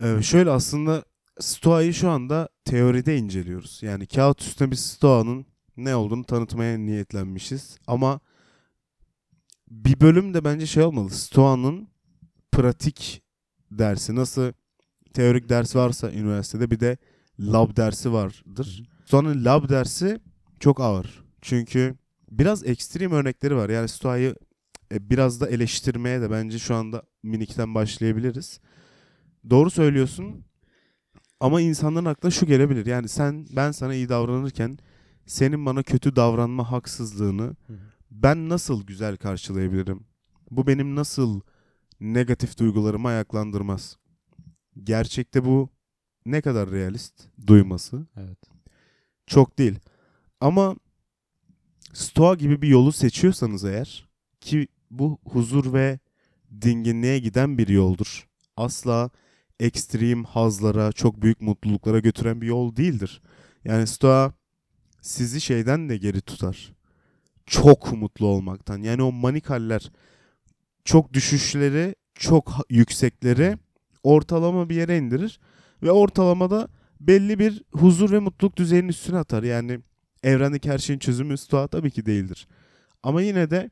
Ee, 0.00 0.22
şöyle 0.22 0.50
aslında 0.50 1.04
Stoa'yı 1.38 1.94
şu 1.94 2.10
anda 2.10 2.48
teoride 2.64 3.16
inceliyoruz. 3.16 3.78
Yani 3.82 4.06
kağıt 4.06 4.42
üstüne 4.42 4.70
biz 4.70 4.80
Stoa'nın 4.80 5.46
ne 5.76 5.94
olduğunu 5.96 6.24
tanıtmaya 6.24 6.78
niyetlenmişiz. 6.78 7.78
Ama 7.86 8.20
bir 9.70 10.00
bölüm 10.00 10.34
de 10.34 10.44
bence 10.44 10.66
şey 10.66 10.82
olmalı. 10.82 11.10
Stoa'nın 11.10 11.88
pratik 12.52 13.22
dersi 13.70 14.14
nasıl 14.14 14.52
teorik 15.14 15.48
ders 15.48 15.76
varsa 15.76 16.12
üniversitede 16.12 16.70
bir 16.70 16.80
de 16.80 16.96
lab 17.38 17.76
dersi 17.76 18.12
vardır. 18.12 18.88
Sonra 19.04 19.44
lab 19.44 19.68
dersi 19.68 20.20
çok 20.60 20.80
ağır. 20.80 21.24
Çünkü 21.42 21.94
biraz 22.30 22.66
ekstrem 22.66 23.12
örnekleri 23.12 23.56
var. 23.56 23.68
Yani 23.68 23.88
Stoa'yı 23.88 24.34
e, 24.92 25.10
biraz 25.10 25.40
da 25.40 25.48
eleştirmeye 25.48 26.20
de 26.20 26.30
bence 26.30 26.58
şu 26.58 26.74
anda 26.74 27.02
minikten 27.22 27.74
başlayabiliriz. 27.74 28.60
Doğru 29.50 29.70
söylüyorsun. 29.70 30.44
Ama 31.40 31.60
insanların 31.60 32.04
aklına 32.04 32.30
şu 32.30 32.46
gelebilir. 32.46 32.86
Yani 32.86 33.08
sen 33.08 33.46
ben 33.56 33.70
sana 33.70 33.94
iyi 33.94 34.08
davranırken 34.08 34.78
senin 35.26 35.66
bana 35.66 35.82
kötü 35.82 36.16
davranma 36.16 36.70
haksızlığını 36.72 37.56
ben 38.10 38.48
nasıl 38.48 38.86
güzel 38.86 39.16
karşılayabilirim? 39.16 40.04
Bu 40.50 40.66
benim 40.66 40.96
nasıl 40.96 41.40
negatif 42.00 42.58
duygularımı 42.58 43.08
ayaklandırmaz? 43.08 43.96
Gerçekte 44.84 45.44
bu 45.44 45.68
ne 46.26 46.40
kadar 46.40 46.70
realist 46.70 47.28
duyması? 47.46 48.06
Evet. 48.16 48.38
Çok 49.26 49.58
değil. 49.58 49.78
Ama 50.40 50.76
Stoa 51.92 52.34
gibi 52.34 52.62
bir 52.62 52.68
yolu 52.68 52.92
seçiyorsanız 52.92 53.64
eğer 53.64 54.08
ki 54.40 54.68
bu 54.90 55.18
huzur 55.24 55.72
ve 55.72 55.98
dinginliğe 56.62 57.18
giden 57.18 57.58
bir 57.58 57.68
yoldur. 57.68 58.28
Asla 58.56 59.10
ekstrem 59.60 60.24
hazlara, 60.24 60.92
çok 60.92 61.22
büyük 61.22 61.40
mutluluklara 61.40 61.98
götüren 61.98 62.40
bir 62.40 62.46
yol 62.46 62.76
değildir. 62.76 63.22
Yani 63.64 63.86
Stoa 63.86 64.32
sizi 65.00 65.40
şeyden 65.40 65.88
de 65.88 65.96
geri 65.96 66.20
tutar. 66.20 66.72
Çok 67.46 67.92
mutlu 67.92 68.26
olmaktan. 68.26 68.78
Yani 68.78 69.02
o 69.02 69.12
manik 69.12 69.50
haller 69.50 69.90
çok 70.84 71.12
düşüşleri, 71.12 71.94
çok 72.14 72.52
yüksekleri 72.70 73.58
ortalama 74.02 74.68
bir 74.68 74.74
yere 74.74 74.98
indirir 74.98 75.40
ve 75.82 75.90
ortalamada 75.90 76.68
belli 77.00 77.38
bir 77.38 77.62
huzur 77.72 78.12
ve 78.12 78.18
mutluluk 78.18 78.56
düzeyinin 78.56 78.88
üstüne 78.88 79.18
atar. 79.18 79.42
Yani 79.42 79.80
evrendeki 80.22 80.70
her 80.70 80.78
şeyin 80.78 80.98
çözümü 80.98 81.38
Stoa 81.38 81.68
tabii 81.68 81.90
ki 81.90 82.06
değildir. 82.06 82.48
Ama 83.02 83.22
yine 83.22 83.50
de 83.50 83.70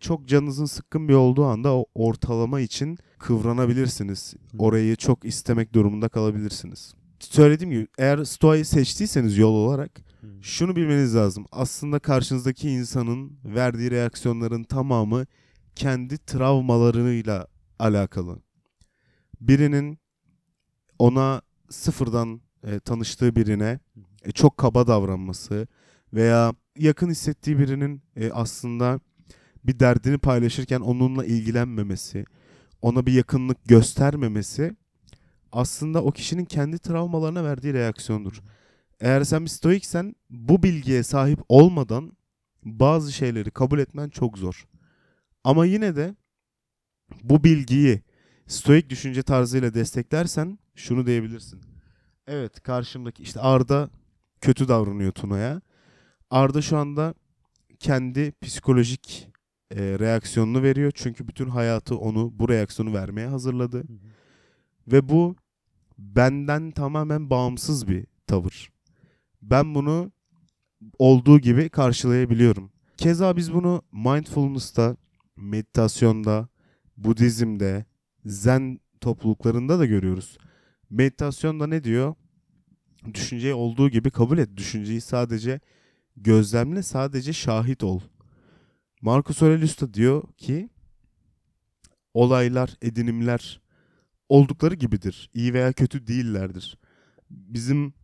çok 0.00 0.28
canınızın 0.28 0.64
sıkkın 0.64 1.08
bir 1.08 1.14
olduğu 1.14 1.44
anda 1.44 1.74
o 1.74 1.86
ortalama 1.94 2.60
için 2.60 2.98
kıvranabilirsiniz. 3.18 4.34
Orayı 4.58 4.96
çok 4.96 5.24
istemek 5.24 5.72
durumunda 5.72 6.08
kalabilirsiniz. 6.08 6.94
Söylediğim 7.20 7.70
gibi 7.70 7.86
eğer 7.98 8.24
Stoa'yı 8.24 8.64
seçtiyseniz 8.64 9.38
yol 9.38 9.54
olarak 9.54 9.90
şunu 10.42 10.76
bilmeniz 10.76 11.16
lazım. 11.16 11.46
Aslında 11.52 11.98
karşınızdaki 11.98 12.70
insanın 12.70 13.38
verdiği 13.44 13.90
reaksiyonların 13.90 14.64
tamamı 14.64 15.26
kendi 15.74 16.18
travmalarıyla 16.18 17.46
alakalı. 17.78 18.38
Birinin 19.40 19.98
ona 20.98 21.42
sıfırdan 21.70 22.40
e, 22.66 22.80
tanıştığı 22.80 23.36
birine 23.36 23.80
e, 24.24 24.32
çok 24.32 24.56
kaba 24.56 24.86
davranması 24.86 25.66
veya 26.14 26.54
yakın 26.78 27.10
hissettiği 27.10 27.58
birinin 27.58 28.02
e, 28.16 28.30
aslında 28.30 29.00
bir 29.64 29.80
derdini 29.80 30.18
paylaşırken 30.18 30.80
onunla 30.80 31.24
ilgilenmemesi, 31.24 32.24
ona 32.82 33.06
bir 33.06 33.12
yakınlık 33.12 33.64
göstermemesi 33.64 34.76
aslında 35.52 36.02
o 36.04 36.10
kişinin 36.10 36.44
kendi 36.44 36.78
travmalarına 36.78 37.44
verdiği 37.44 37.74
reaksiyondur. 37.74 38.42
Eğer 39.00 39.24
sen 39.24 39.44
bir 39.44 39.50
stoiksen 39.50 40.14
bu 40.30 40.62
bilgiye 40.62 41.02
sahip 41.02 41.40
olmadan 41.48 42.12
bazı 42.64 43.12
şeyleri 43.12 43.50
kabul 43.50 43.78
etmen 43.78 44.08
çok 44.08 44.38
zor. 44.38 44.66
Ama 45.44 45.66
yine 45.66 45.96
de 45.96 46.14
bu 47.22 47.44
bilgiyi 47.44 48.02
stoik 48.46 48.90
düşünce 48.90 49.22
tarzıyla 49.22 49.74
desteklersen 49.74 50.58
şunu 50.74 51.06
diyebilirsin. 51.06 51.60
Evet 52.26 52.62
karşımdaki 52.62 53.22
işte 53.22 53.40
Arda 53.40 53.90
kötü 54.40 54.68
davranıyor 54.68 55.12
Tuna'ya. 55.12 55.60
Arda 56.30 56.62
şu 56.62 56.76
anda 56.78 57.14
kendi 57.78 58.32
psikolojik 58.42 59.28
e, 59.70 59.98
reaksiyonunu 59.98 60.62
veriyor. 60.62 60.92
Çünkü 60.94 61.28
bütün 61.28 61.48
hayatı 61.48 61.96
onu 61.98 62.38
bu 62.38 62.48
reaksiyonu 62.48 62.94
vermeye 62.94 63.28
hazırladı. 63.28 63.84
Ve 64.86 65.08
bu 65.08 65.36
benden 65.98 66.70
tamamen 66.70 67.30
bağımsız 67.30 67.88
bir 67.88 68.06
tavır. 68.26 68.70
Ben 69.42 69.74
bunu 69.74 70.12
olduğu 70.98 71.38
gibi 71.38 71.68
karşılayabiliyorum. 71.68 72.70
Keza 72.96 73.36
biz 73.36 73.54
bunu 73.54 73.82
mindfulness'ta, 73.92 74.96
meditasyonda, 75.36 76.48
Budizm'de, 76.96 77.84
Zen 78.24 78.80
topluluklarında 79.00 79.78
da 79.78 79.86
görüyoruz. 79.86 80.38
Meditasyonda 80.90 81.66
ne 81.66 81.84
diyor? 81.84 82.14
Düşünceyi 83.14 83.54
olduğu 83.54 83.88
gibi 83.90 84.10
kabul 84.10 84.38
et. 84.38 84.56
Düşünceyi 84.56 85.00
sadece 85.00 85.60
gözlemle, 86.16 86.82
sadece 86.82 87.32
şahit 87.32 87.84
ol. 87.84 88.00
Marcus 89.02 89.42
Aurelius 89.42 89.80
da 89.80 89.94
diyor 89.94 90.22
ki 90.36 90.68
olaylar, 92.14 92.76
edinimler 92.82 93.60
oldukları 94.28 94.74
gibidir. 94.74 95.30
İyi 95.34 95.54
veya 95.54 95.72
kötü 95.72 96.06
değillerdir. 96.06 96.78
Bizim 97.30 97.94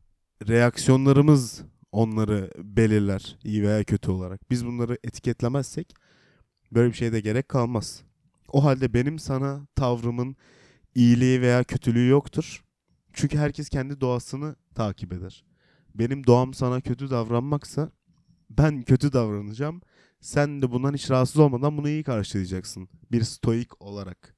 reaksiyonlarımız 0.48 1.62
onları 1.92 2.50
belirler 2.58 3.38
iyi 3.44 3.62
veya 3.62 3.84
kötü 3.84 4.10
olarak. 4.10 4.50
Biz 4.50 4.66
bunları 4.66 4.98
etiketlemezsek 5.04 5.94
böyle 6.72 6.88
bir 6.88 6.96
şeye 6.96 7.12
de 7.12 7.20
gerek 7.20 7.48
kalmaz. 7.48 8.02
O 8.48 8.64
halde 8.64 8.94
benim 8.94 9.18
sana 9.18 9.66
tavrımın 9.76 10.36
iyiliği 10.94 11.40
veya 11.40 11.64
kötülüğü 11.64 12.08
yoktur. 12.08 12.64
Çünkü 13.12 13.38
herkes 13.38 13.68
kendi 13.68 14.00
doğasını 14.00 14.56
takip 14.74 15.12
eder. 15.12 15.44
Benim 15.94 16.26
doğam 16.26 16.54
sana 16.54 16.80
kötü 16.80 17.10
davranmaksa 17.10 17.90
ben 18.50 18.82
kötü 18.82 19.12
davranacağım. 19.12 19.80
Sen 20.24 20.62
de 20.62 20.70
bundan 20.70 20.94
hiç 20.94 21.10
rahatsız 21.10 21.38
olmadan 21.38 21.76
bunu 21.76 21.88
iyi 21.88 22.02
karşılayacaksın. 22.02 22.88
Bir 23.12 23.22
stoik 23.22 23.82
olarak. 23.82 24.36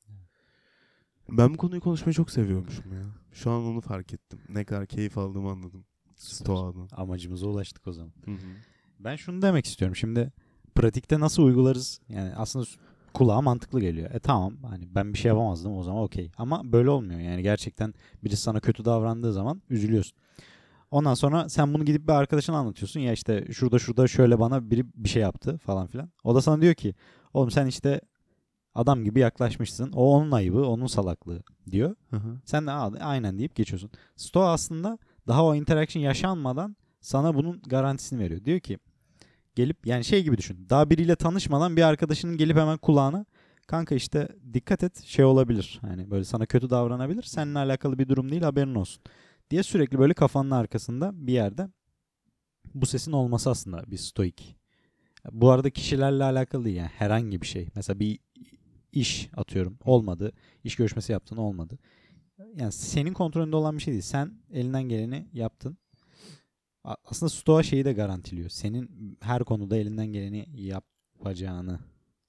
Ben 1.31 1.55
bu 1.55 1.57
konuyu 1.57 1.81
konuşmayı 1.81 2.15
çok 2.15 2.31
seviyormuşum 2.31 2.93
ya. 2.93 3.03
Şu 3.33 3.51
an 3.51 3.63
onu 3.65 3.81
fark 3.81 4.13
ettim. 4.13 4.39
Ne 4.49 4.65
kadar 4.65 4.87
keyif 4.87 5.19
aldığımı 5.19 5.51
anladım. 5.51 5.85
Stoa'dan. 6.17 6.89
Amacımıza 6.93 7.47
ulaştık 7.47 7.87
o 7.87 7.93
zaman. 7.93 8.13
Hı 8.25 8.31
hı. 8.31 8.37
Ben 9.01 9.17
şunu 9.17 9.43
demek 9.43 9.67
istiyorum. 9.67 9.97
Şimdi 9.97 10.33
pratikte 10.75 11.21
nasıl 11.21 11.43
uygularız? 11.43 12.01
Yani 12.09 12.35
aslında 12.37 12.67
kulağa 13.15 13.41
mantıklı 13.41 13.81
geliyor. 13.81 14.11
E 14.11 14.19
tamam 14.19 14.57
hani 14.63 14.89
ben 14.95 15.13
bir 15.13 15.19
şey 15.19 15.29
yapamazdım 15.29 15.77
o 15.77 15.83
zaman 15.83 16.03
okey. 16.03 16.31
Ama 16.37 16.73
böyle 16.73 16.91
olmuyor. 16.91 17.21
Yani 17.21 17.43
gerçekten 17.43 17.95
birisi 18.25 18.43
sana 18.43 18.61
kötü 18.61 18.85
davrandığı 18.85 19.33
zaman 19.33 19.63
üzülüyorsun. 19.71 20.19
Ondan 20.97 21.15
sonra 21.15 21.49
sen 21.49 21.75
bunu 21.75 21.85
gidip 21.85 22.09
bir 22.09 22.13
arkadaşına 22.13 22.57
anlatıyorsun. 22.57 23.01
Ya 23.01 23.13
işte 23.13 23.47
şurada 23.53 23.79
şurada 23.79 24.09
şöyle 24.09 24.39
bana 24.39 24.71
biri 24.71 24.85
bir 24.95 25.09
şey 25.09 25.23
yaptı 25.23 25.59
falan 25.59 25.87
filan. 25.87 26.11
O 26.25 26.35
da 26.35 26.41
sana 26.43 26.63
diyor 26.63 26.75
ki 26.75 26.95
oğlum 27.35 27.51
sen 27.51 27.67
işte 27.67 28.01
adam 28.75 29.05
gibi 29.05 29.21
yaklaşmışsın. 29.21 29.93
O 29.93 30.15
onun 30.17 30.31
ayıbı, 30.31 30.67
onun 30.67 30.87
salaklığı 30.87 31.43
diyor. 31.71 31.97
Hı 32.11 32.17
hı. 32.17 32.37
Sen 32.45 32.67
de 32.67 32.71
"Aa, 32.71 32.93
aynen 33.01 33.39
deyip 33.39 33.55
geçiyorsun. 33.57 33.91
Stoa 34.17 34.53
aslında 34.53 34.99
daha 35.29 35.45
o 35.45 35.55
interaction 35.55 36.03
yaşanmadan 36.03 36.77
sana 37.01 37.35
bunun 37.35 37.63
garantisini 37.67 38.21
veriyor. 38.21 38.45
Diyor 38.45 38.61
ki 38.61 38.79
gelip 39.55 39.87
yani 39.87 40.05
şey 40.05 40.23
gibi 40.23 40.39
düşün. 40.39 40.67
Daha 40.71 40.91
biriyle 40.91 41.17
tanışmadan 41.17 41.77
bir 41.77 41.83
arkadaşının 41.83 42.37
gelip 42.37 42.57
hemen 42.57 42.79
kulağına 42.79 43.27
kanka 43.67 43.95
işte 43.95 44.29
dikkat 44.55 44.83
et 44.85 45.03
şey 45.05 45.25
olabilir. 45.25 45.79
Hani 45.81 46.11
böyle 46.11 46.25
sana 46.25 46.47
kötü 46.47 46.71
davranabilir. 46.71 47.23
Seninle 47.23 47.59
alakalı 47.59 47.99
bir 47.99 48.09
durum 48.09 48.31
değil 48.31 48.43
haberin 48.43 48.75
olsun. 48.75 49.03
Diye 49.51 49.63
sürekli 49.63 49.99
böyle 49.99 50.15
kafanın 50.15 50.51
arkasında 50.51 51.11
bir 51.15 51.33
yerde 51.33 51.69
bu 52.75 52.87
sesin 52.87 53.13
olması 53.13 53.51
aslında 53.51 53.91
bir 53.91 53.97
stoik. 53.97 54.57
Bu 55.33 55.51
arada 55.51 55.71
kişilerle 55.71 56.25
alakalı 56.25 56.65
değil 56.65 56.77
yani 56.77 56.89
herhangi 56.89 57.41
bir 57.41 57.47
şey. 57.47 57.69
Mesela 57.75 58.01
bir 58.01 58.19
iş 58.93 59.31
atıyorum 59.37 59.79
olmadı. 59.85 60.33
İş 60.65 60.77
görüşmesi 60.77 61.13
yaptın 61.13 61.37
olmadı. 61.37 61.79
Yani 62.57 62.73
senin 62.73 63.13
kontrolünde 63.13 63.57
olan 63.57 63.77
bir 63.77 63.83
şey 63.83 63.93
değil. 63.93 64.03
Sen 64.03 64.33
elinden 64.53 64.83
geleni 64.83 65.29
yaptın. 65.33 65.79
Aslında 66.85 67.31
Stoa 67.31 67.63
şeyi 67.63 67.85
de 67.85 67.93
garantiliyor. 67.93 68.49
Senin 68.49 69.17
her 69.21 69.45
konuda 69.45 69.77
elinden 69.77 70.07
geleni 70.07 70.47
yapacağını. 70.55 71.79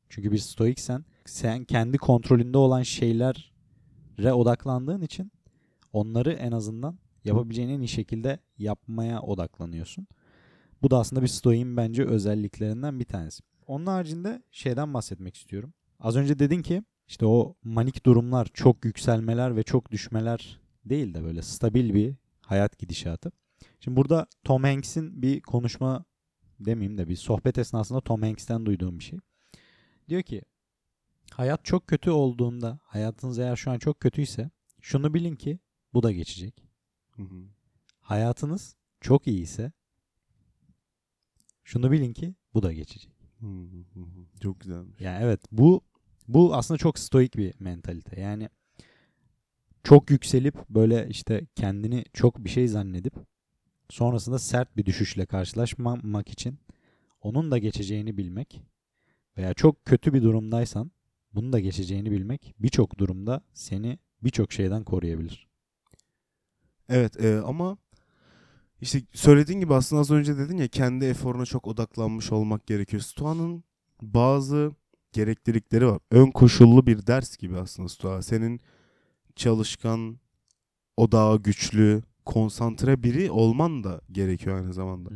Çünkü 0.09 0.31
bir 0.31 0.37
stoiksen 0.37 1.05
sen 1.25 1.65
kendi 1.65 1.97
kontrolünde 1.97 2.57
olan 2.57 2.83
şeylere 2.83 4.33
odaklandığın 4.33 5.01
için 5.01 5.31
onları 5.93 6.33
en 6.33 6.51
azından 6.51 6.99
yapabileceğin 7.23 7.69
en 7.69 7.81
iyi 7.81 7.87
şekilde 7.87 8.39
yapmaya 8.57 9.21
odaklanıyorsun. 9.21 10.07
Bu 10.81 10.91
da 10.91 10.97
aslında 10.97 11.21
bir 11.21 11.27
stoiğin 11.27 11.77
bence 11.77 12.05
özelliklerinden 12.05 12.99
bir 12.99 13.05
tanesi. 13.05 13.43
Onun 13.67 13.85
haricinde 13.85 14.41
şeyden 14.51 14.93
bahsetmek 14.93 15.35
istiyorum. 15.35 15.73
Az 15.99 16.15
önce 16.15 16.39
dedin 16.39 16.61
ki 16.61 16.83
işte 17.07 17.25
o 17.25 17.55
manik 17.63 18.05
durumlar, 18.05 18.47
çok 18.53 18.85
yükselmeler 18.85 19.55
ve 19.55 19.63
çok 19.63 19.91
düşmeler 19.91 20.59
değil 20.85 21.13
de 21.13 21.23
böyle 21.23 21.41
stabil 21.41 21.93
bir 21.93 22.15
hayat 22.41 22.79
gidişatı. 22.79 23.31
Şimdi 23.79 23.97
burada 23.97 24.27
Tom 24.43 24.63
Hanks'in 24.63 25.21
bir 25.21 25.41
konuşma 25.41 26.05
demeyeyim 26.59 26.97
de 26.97 27.07
bir 27.07 27.15
sohbet 27.15 27.57
esnasında 27.57 28.01
Tom 28.01 28.21
Hanks'ten 28.21 28.65
duyduğum 28.65 28.99
bir 28.99 29.03
şey. 29.03 29.19
Diyor 30.09 30.21
ki 30.21 30.41
hayat 31.31 31.65
çok 31.65 31.87
kötü 31.87 32.09
olduğunda, 32.09 32.79
hayatınız 32.83 33.39
eğer 33.39 33.55
şu 33.55 33.71
an 33.71 33.79
çok 33.79 33.99
kötüyse 33.99 34.49
şunu 34.81 35.13
bilin 35.13 35.35
ki 35.35 35.59
bu 35.93 36.03
da 36.03 36.11
geçecek. 36.11 36.66
Hı 37.17 37.23
hı. 37.23 37.43
Hayatınız 38.01 38.75
çok 39.01 39.27
iyi 39.27 39.41
ise 39.41 39.71
şunu 41.63 41.91
bilin 41.91 42.13
ki 42.13 42.35
bu 42.53 42.63
da 42.63 42.73
geçecek. 42.73 43.11
Hı 43.39 43.45
hı 43.45 43.99
hı. 43.99 44.39
Çok 44.41 44.59
güzelmiş. 44.59 45.01
Yani 45.01 45.23
evet 45.23 45.41
bu 45.51 45.81
bu 46.27 46.55
aslında 46.55 46.77
çok 46.77 46.99
stoik 46.99 47.37
bir 47.37 47.53
mentalite. 47.59 48.21
Yani 48.21 48.49
çok 49.83 50.11
yükselip 50.11 50.69
böyle 50.69 51.07
işte 51.09 51.47
kendini 51.55 52.05
çok 52.13 52.37
bir 52.37 52.49
şey 52.49 52.67
zannedip 52.67 53.13
sonrasında 53.89 54.39
sert 54.39 54.77
bir 54.77 54.85
düşüşle 54.85 55.25
karşılaşmamak 55.25 56.29
için 56.29 56.59
onun 57.21 57.51
da 57.51 57.57
geçeceğini 57.57 58.17
bilmek 58.17 58.61
veya 59.37 59.53
çok 59.53 59.85
kötü 59.85 60.13
bir 60.13 60.23
durumdaysan 60.23 60.91
bunun 61.33 61.53
da 61.53 61.59
geçeceğini 61.59 62.11
bilmek 62.11 62.55
birçok 62.59 62.97
durumda 62.99 63.41
seni 63.53 63.99
birçok 64.23 64.53
şeyden 64.53 64.83
koruyabilir. 64.83 65.46
Evet 66.89 67.23
e, 67.23 67.41
ama 67.41 67.77
işte 68.81 69.01
söylediğin 69.13 69.59
gibi 69.59 69.73
aslında 69.73 69.99
az 69.99 70.11
önce 70.11 70.37
dedin 70.37 70.57
ya 70.57 70.67
kendi 70.67 71.05
eforuna 71.05 71.45
çok 71.45 71.67
odaklanmış 71.67 72.31
olmak 72.31 72.67
gerekiyor. 72.67 73.01
Stoa'nın 73.01 73.63
bazı 74.01 74.71
gereklilikleri 75.13 75.87
var. 75.87 75.99
Ön 76.11 76.31
koşullu 76.31 76.87
bir 76.87 77.07
ders 77.07 77.37
gibi 77.37 77.57
aslında 77.57 77.89
Stoa. 77.89 78.21
Senin 78.21 78.59
çalışkan, 79.35 80.19
odağı 80.97 81.43
güçlü, 81.43 82.03
konsantre 82.25 83.03
biri 83.03 83.31
olman 83.31 83.83
da 83.83 84.01
gerekiyor 84.11 84.55
aynı 84.57 84.73
zamanda. 84.73 85.09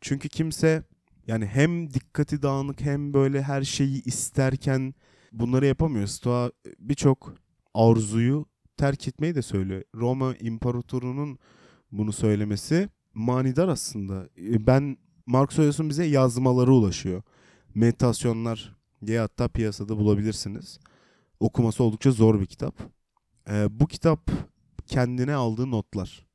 Çünkü 0.00 0.28
kimse 0.28 0.82
yani 1.26 1.46
hem 1.46 1.94
dikkati 1.94 2.42
dağınık 2.42 2.80
hem 2.80 3.14
böyle 3.14 3.42
her 3.42 3.62
şeyi 3.62 4.02
isterken 4.02 4.94
bunları 5.32 5.66
yapamıyor. 5.66 6.06
Stoa 6.06 6.52
birçok 6.78 7.34
arzuyu 7.74 8.46
terk 8.76 9.08
etmeyi 9.08 9.34
de 9.34 9.42
söylüyor. 9.42 9.82
Roma 9.94 10.34
imparatorunun 10.36 11.38
bunu 11.92 12.12
söylemesi 12.12 12.88
manidar 13.14 13.68
aslında. 13.68 14.28
E, 14.38 14.66
Ben 14.66 14.96
Marcus 15.26 15.58
Aurelius'un 15.58 15.88
bize 15.88 16.04
yazmaları 16.04 16.72
ulaşıyor. 16.72 17.22
Meditasyonlar 17.74 18.76
diye 19.06 19.20
hatta 19.20 19.48
piyasada 19.48 19.96
bulabilirsiniz. 19.96 20.78
Okuması 21.40 21.84
oldukça 21.84 22.10
zor 22.10 22.40
bir 22.40 22.46
kitap. 22.46 22.74
E, 23.50 23.80
bu 23.80 23.86
kitap 23.86 24.30
kendine 24.86 25.34
aldığı 25.34 25.70
notlar. 25.70 26.26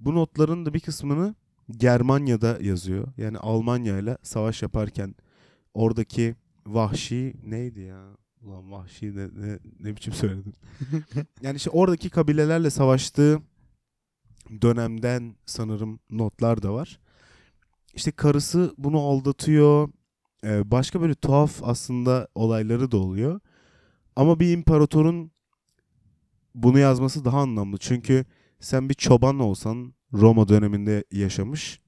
Bu 0.00 0.14
notların 0.14 0.66
da 0.66 0.74
bir 0.74 0.80
kısmını 0.80 1.34
Germanya'da 1.70 2.58
yazıyor. 2.60 3.08
Yani 3.16 3.38
Almanya 3.38 3.98
ile 3.98 4.18
savaş 4.22 4.62
yaparken 4.62 5.14
oradaki 5.74 6.36
vahşi 6.66 7.34
neydi 7.44 7.80
ya? 7.80 8.16
Ulan 8.42 8.72
vahşi 8.72 9.16
ne, 9.16 9.24
ne, 9.24 9.58
ne 9.80 9.96
biçim 9.96 10.12
söyledim. 10.12 10.52
yani 11.42 11.56
işte 11.56 11.70
oradaki 11.70 12.10
kabilelerle 12.10 12.70
savaştığı 12.70 13.40
dönemden 14.62 15.34
sanırım 15.46 16.00
notlar 16.10 16.62
da 16.62 16.74
var. 16.74 17.00
İşte 17.94 18.10
karısı 18.10 18.74
bunu 18.78 19.00
aldatıyor. 19.00 19.88
Ee, 20.44 20.70
başka 20.70 21.00
böyle 21.00 21.14
tuhaf 21.14 21.62
aslında 21.62 22.28
olayları 22.34 22.90
da 22.90 22.96
oluyor. 22.96 23.40
Ama 24.16 24.40
bir 24.40 24.52
imparatorun 24.52 25.30
bunu 26.54 26.78
yazması 26.78 27.24
daha 27.24 27.40
anlamlı. 27.40 27.78
Çünkü 27.78 28.24
sen 28.60 28.88
bir 28.88 28.94
çoban 28.94 29.38
olsan 29.38 29.94
Roma 30.12 30.48
döneminde 30.48 31.04
yaşamış. 31.12 31.80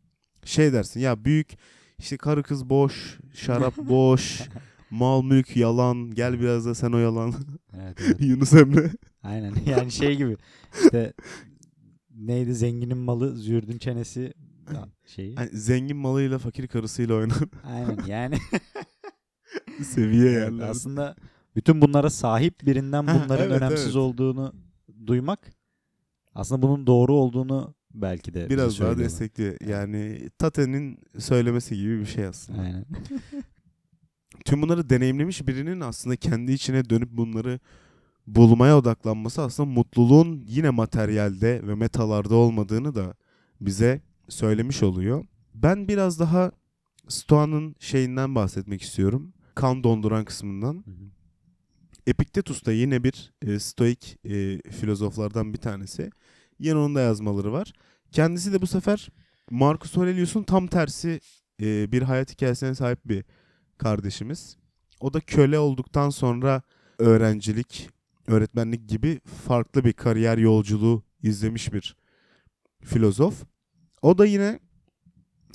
Şey 0.45 0.73
dersin 0.73 1.01
ya 1.01 1.25
büyük 1.25 1.59
işte 1.99 2.17
karı 2.17 2.43
kız 2.43 2.69
boş, 2.71 3.19
şarap 3.35 3.77
boş, 3.89 4.43
mal 4.93 5.23
mülk 5.23 5.57
yalan, 5.57 6.11
gel 6.11 6.41
biraz 6.41 6.67
da 6.67 6.75
sen 6.75 6.93
o 6.93 6.99
yalan. 6.99 7.35
Evet, 7.83 7.99
evet. 8.07 8.17
Yunus 8.21 8.53
Emre. 8.53 8.91
Aynen. 9.23 9.55
Yani 9.67 9.93
şey 9.93 10.17
gibi. 10.17 10.37
İşte 10.85 11.13
neydi 12.11 12.55
zenginin 12.55 12.99
malı, 12.99 13.37
zürdün 13.37 13.79
çenesi 13.79 14.35
şeyi. 15.07 15.35
Yani 15.35 15.49
zengin 15.53 15.97
malıyla 15.97 16.39
fakir 16.39 16.67
karısıyla 16.67 17.15
oynar. 17.15 17.39
Aynen 17.65 18.05
yani. 18.07 18.37
Seviye 19.85 20.31
Evet, 20.31 20.63
aslında 20.63 21.17
bütün 21.57 21.83
bunlara 21.83 22.11
sahip 22.11 22.67
birinden 22.67 23.07
Ha, 23.07 23.23
bunların 23.25 23.51
evet, 23.51 23.63
önemsiz 23.63 23.85
evet. 23.85 23.97
olduğunu 23.97 24.53
duymak 25.07 25.53
aslında 26.35 26.63
bunun 26.63 26.87
doğru 26.87 27.15
olduğunu 27.15 27.75
belki 27.95 28.35
de 28.35 28.51
Biraz 28.51 28.81
daha 28.81 28.99
destekliyor. 28.99 29.57
Yani 29.69 30.31
Tate'nin 30.39 30.99
söylemesi 31.19 31.77
gibi 31.77 32.01
bir 32.01 32.07
şey 32.07 32.27
aslında. 32.27 32.63
Aynen. 32.63 32.85
Tüm 34.45 34.63
bunları 34.63 34.91
deneyimlemiş 34.91 35.47
birinin 35.47 35.81
aslında 35.81 36.17
kendi 36.17 36.53
içine 36.53 36.91
dönüp 36.91 37.11
bunları 37.11 37.61
bulmaya 38.27 38.79
odaklanması 38.79 39.43
aslında 39.43 39.69
mutluluğun 39.71 40.45
yine 40.47 40.71
materyalde 40.71 41.67
ve 41.67 41.75
metalarda 41.75 42.35
olmadığını 42.35 42.95
da 42.95 43.15
bize 43.61 44.01
söylemiş 44.29 44.83
oluyor. 44.83 45.25
Ben 45.55 45.89
biraz 45.89 46.19
daha 46.19 46.53
Stoa'nın 47.09 47.77
şeyinden 47.79 48.35
bahsetmek 48.35 48.83
istiyorum. 48.83 49.33
Kan 49.55 49.85
donduran 49.85 50.25
kısmından. 50.25 50.75
Hı 50.75 50.91
hı. 50.91 51.11
Epiktetus 52.07 52.67
da 52.67 52.73
yine 52.73 53.05
bir 53.05 53.33
e, 53.43 53.59
stoik 53.59 54.17
e, 54.25 54.63
filozoflardan 54.71 55.53
bir 55.53 55.59
tanesi. 55.59 56.11
Yine 56.59 56.77
onun 56.77 56.95
da 56.95 57.01
yazmaları 57.01 57.53
var. 57.53 57.73
Kendisi 58.13 58.53
de 58.53 58.63
bu 58.63 58.67
sefer 58.67 59.09
Marcus 59.51 59.99
Aurelius'un 59.99 60.43
tam 60.43 60.67
tersi 60.67 61.21
e, 61.63 61.93
bir 61.93 62.03
hayat 62.03 62.33
hikayesine 62.33 62.75
sahip 62.75 62.99
bir 63.05 63.25
kardeşimiz. 63.83 64.57
O 65.01 65.13
da 65.13 65.21
köle 65.21 65.59
olduktan 65.59 66.11
sonra 66.11 66.63
öğrencilik, 66.99 67.91
öğretmenlik 68.27 68.89
gibi 68.89 69.21
farklı 69.47 69.85
bir 69.85 69.93
kariyer 69.93 70.39
yolculuğu 70.39 71.03
izlemiş 71.23 71.73
bir 71.73 71.97
filozof. 72.85 73.45
O 74.03 74.19
da 74.19 74.27
yine 74.27 74.61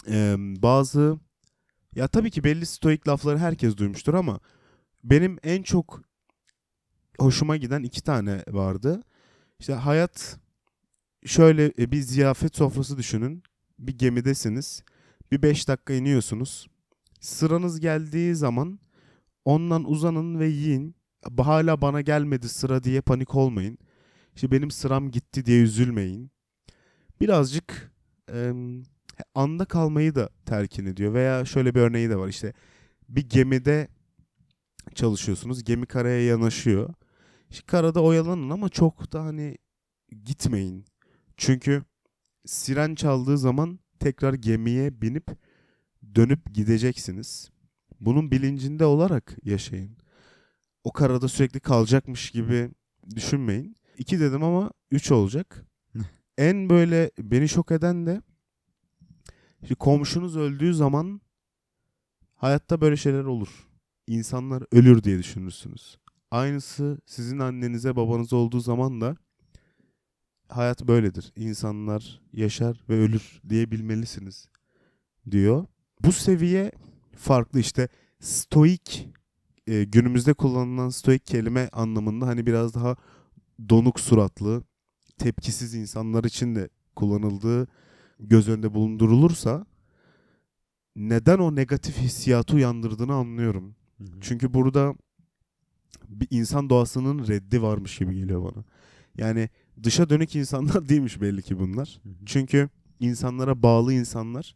e, 0.10 0.36
bazı 0.40 1.20
ya 1.96 2.08
tabii 2.08 2.32
ki 2.32 2.44
belli 2.44 2.66
stoik 2.66 3.08
lafları 3.08 3.38
herkes 3.38 3.78
duymuştur 3.78 4.14
ama 4.14 4.40
benim 5.04 5.38
en 5.44 5.64
çok 5.64 6.02
hoşuma 7.20 7.58
giden 7.58 7.84
iki 7.84 8.04
tane 8.04 8.44
vardı. 8.50 9.02
İşte 9.60 9.74
hayat 9.74 10.40
şöyle 11.26 11.74
e, 11.80 11.92
bir 11.92 12.02
ziyafet 12.02 12.56
sofrası 12.56 12.98
düşünün. 12.98 13.44
Bir 13.80 13.98
gemidesiniz. 13.98 14.84
Bir 15.32 15.42
beş 15.42 15.68
dakika 15.68 15.94
iniyorsunuz. 15.94 16.68
Sıranız 17.20 17.80
geldiği 17.80 18.36
zaman 18.36 18.80
ondan 19.46 19.90
uzanın 19.90 20.40
ve 20.40 20.48
yiyin. 20.48 20.96
Hala 21.38 21.82
bana 21.82 22.02
gelmedi 22.02 22.50
sıra 22.50 22.84
diye 22.84 23.02
panik 23.02 23.36
olmayın. 23.36 23.78
İşte 24.36 24.52
benim 24.52 24.72
sıram 24.72 25.12
gitti 25.12 25.46
diye 25.46 25.62
üzülmeyin. 25.62 26.32
Birazcık 27.22 27.92
em, 28.34 28.84
anda 29.36 29.66
kalmayı 29.66 30.16
da 30.16 30.30
telkin 30.46 30.86
ediyor. 30.86 31.14
Veya 31.14 31.46
şöyle 31.46 31.76
bir 31.76 31.80
örneği 31.80 32.10
de 32.10 32.18
var 32.18 32.28
işte. 32.28 32.54
Bir 33.10 33.30
gemide 33.30 33.88
çalışıyorsunuz. 34.96 35.64
Gemi 35.64 35.86
karaya 35.86 36.26
yanaşıyor. 36.26 36.94
İşte 37.50 37.66
karada 37.66 38.04
oyalanın 38.04 38.50
ama 38.50 38.70
çok 38.70 39.14
da 39.14 39.24
hani 39.24 39.58
gitmeyin. 40.24 40.86
Çünkü 41.38 41.84
siren 42.46 42.96
çaldığı 42.96 43.38
zaman 43.38 43.80
tekrar 44.00 44.34
gemiye 44.34 45.02
binip 45.02 45.28
dönüp 46.18 46.54
gideceksiniz. 46.54 47.52
Bunun 48.00 48.32
bilincinde 48.32 48.86
olarak 48.86 49.38
yaşayın. 49.44 49.98
O 50.84 50.92
karada 50.92 51.28
sürekli 51.28 51.60
kalacakmış 51.60 52.32
gibi 52.32 52.70
düşünmeyin. 53.16 53.76
İki 53.98 54.20
dedim 54.20 54.44
ama 54.44 54.72
üç 54.92 55.12
olacak. 55.12 55.66
en 56.38 56.70
böyle 56.70 57.12
beni 57.20 57.50
şok 57.50 57.72
eden 57.72 58.06
de 58.06 58.22
komşunuz 59.80 60.38
öldüğü 60.38 60.74
zaman 60.74 61.22
hayatta 62.36 62.82
böyle 62.82 62.98
şeyler 62.98 63.24
olur. 63.24 63.68
İnsanlar 64.08 64.64
ölür 64.72 65.04
diye 65.04 65.18
düşünürsünüz. 65.20 65.98
Aynısı 66.32 66.98
sizin 67.06 67.40
annenize 67.40 67.96
babanız 67.96 68.34
olduğu 68.34 68.60
zaman 68.60 69.02
da 69.02 69.16
hayat 70.50 70.88
böyledir. 70.88 71.32
İnsanlar 71.36 72.22
yaşar 72.34 72.84
ve 72.90 72.94
ölür 72.94 73.42
diye 73.50 73.72
bilmelisiniz 73.72 74.48
diyor. 75.32 75.66
Bu 76.04 76.12
seviye 76.12 76.72
farklı 77.16 77.60
işte 77.60 77.88
stoik 78.20 79.10
e, 79.68 79.84
günümüzde 79.84 80.34
kullanılan 80.34 80.90
stoik 80.90 81.26
kelime 81.26 81.70
anlamında 81.72 82.28
hani 82.28 82.46
biraz 82.46 82.74
daha 82.74 82.96
donuk 83.70 84.00
suratlı, 84.00 84.64
tepkisiz 85.18 85.74
insanlar 85.74 86.24
için 86.24 86.56
de 86.56 86.70
kullanıldığı 86.96 87.68
göz 88.20 88.50
önünde 88.50 88.74
bulundurulursa 88.74 89.66
neden 90.96 91.40
o 91.40 91.56
negatif 91.56 91.98
hissiyatı 91.98 92.56
uyandırdığını 92.56 93.14
anlıyorum. 93.14 93.76
Hı 93.98 94.04
hı. 94.04 94.08
Çünkü 94.22 94.54
burada 94.54 94.96
bir 96.10 96.28
insan 96.32 96.70
doğasının 96.70 97.28
reddi 97.28 97.62
varmış 97.62 97.98
gibi 97.98 98.16
geliyor 98.16 98.44
bana. 98.44 98.64
Yani 99.18 99.50
dışa 99.84 100.10
dönük 100.10 100.36
insanlar 100.36 100.90
değilmiş 100.90 101.22
belli 101.22 101.42
ki 101.42 101.60
bunlar. 101.60 102.00
Hı 102.04 102.10
hı. 102.10 102.14
Çünkü 102.26 102.70
insanlara 103.00 103.64
bağlı 103.64 103.94
insanlar 103.94 104.56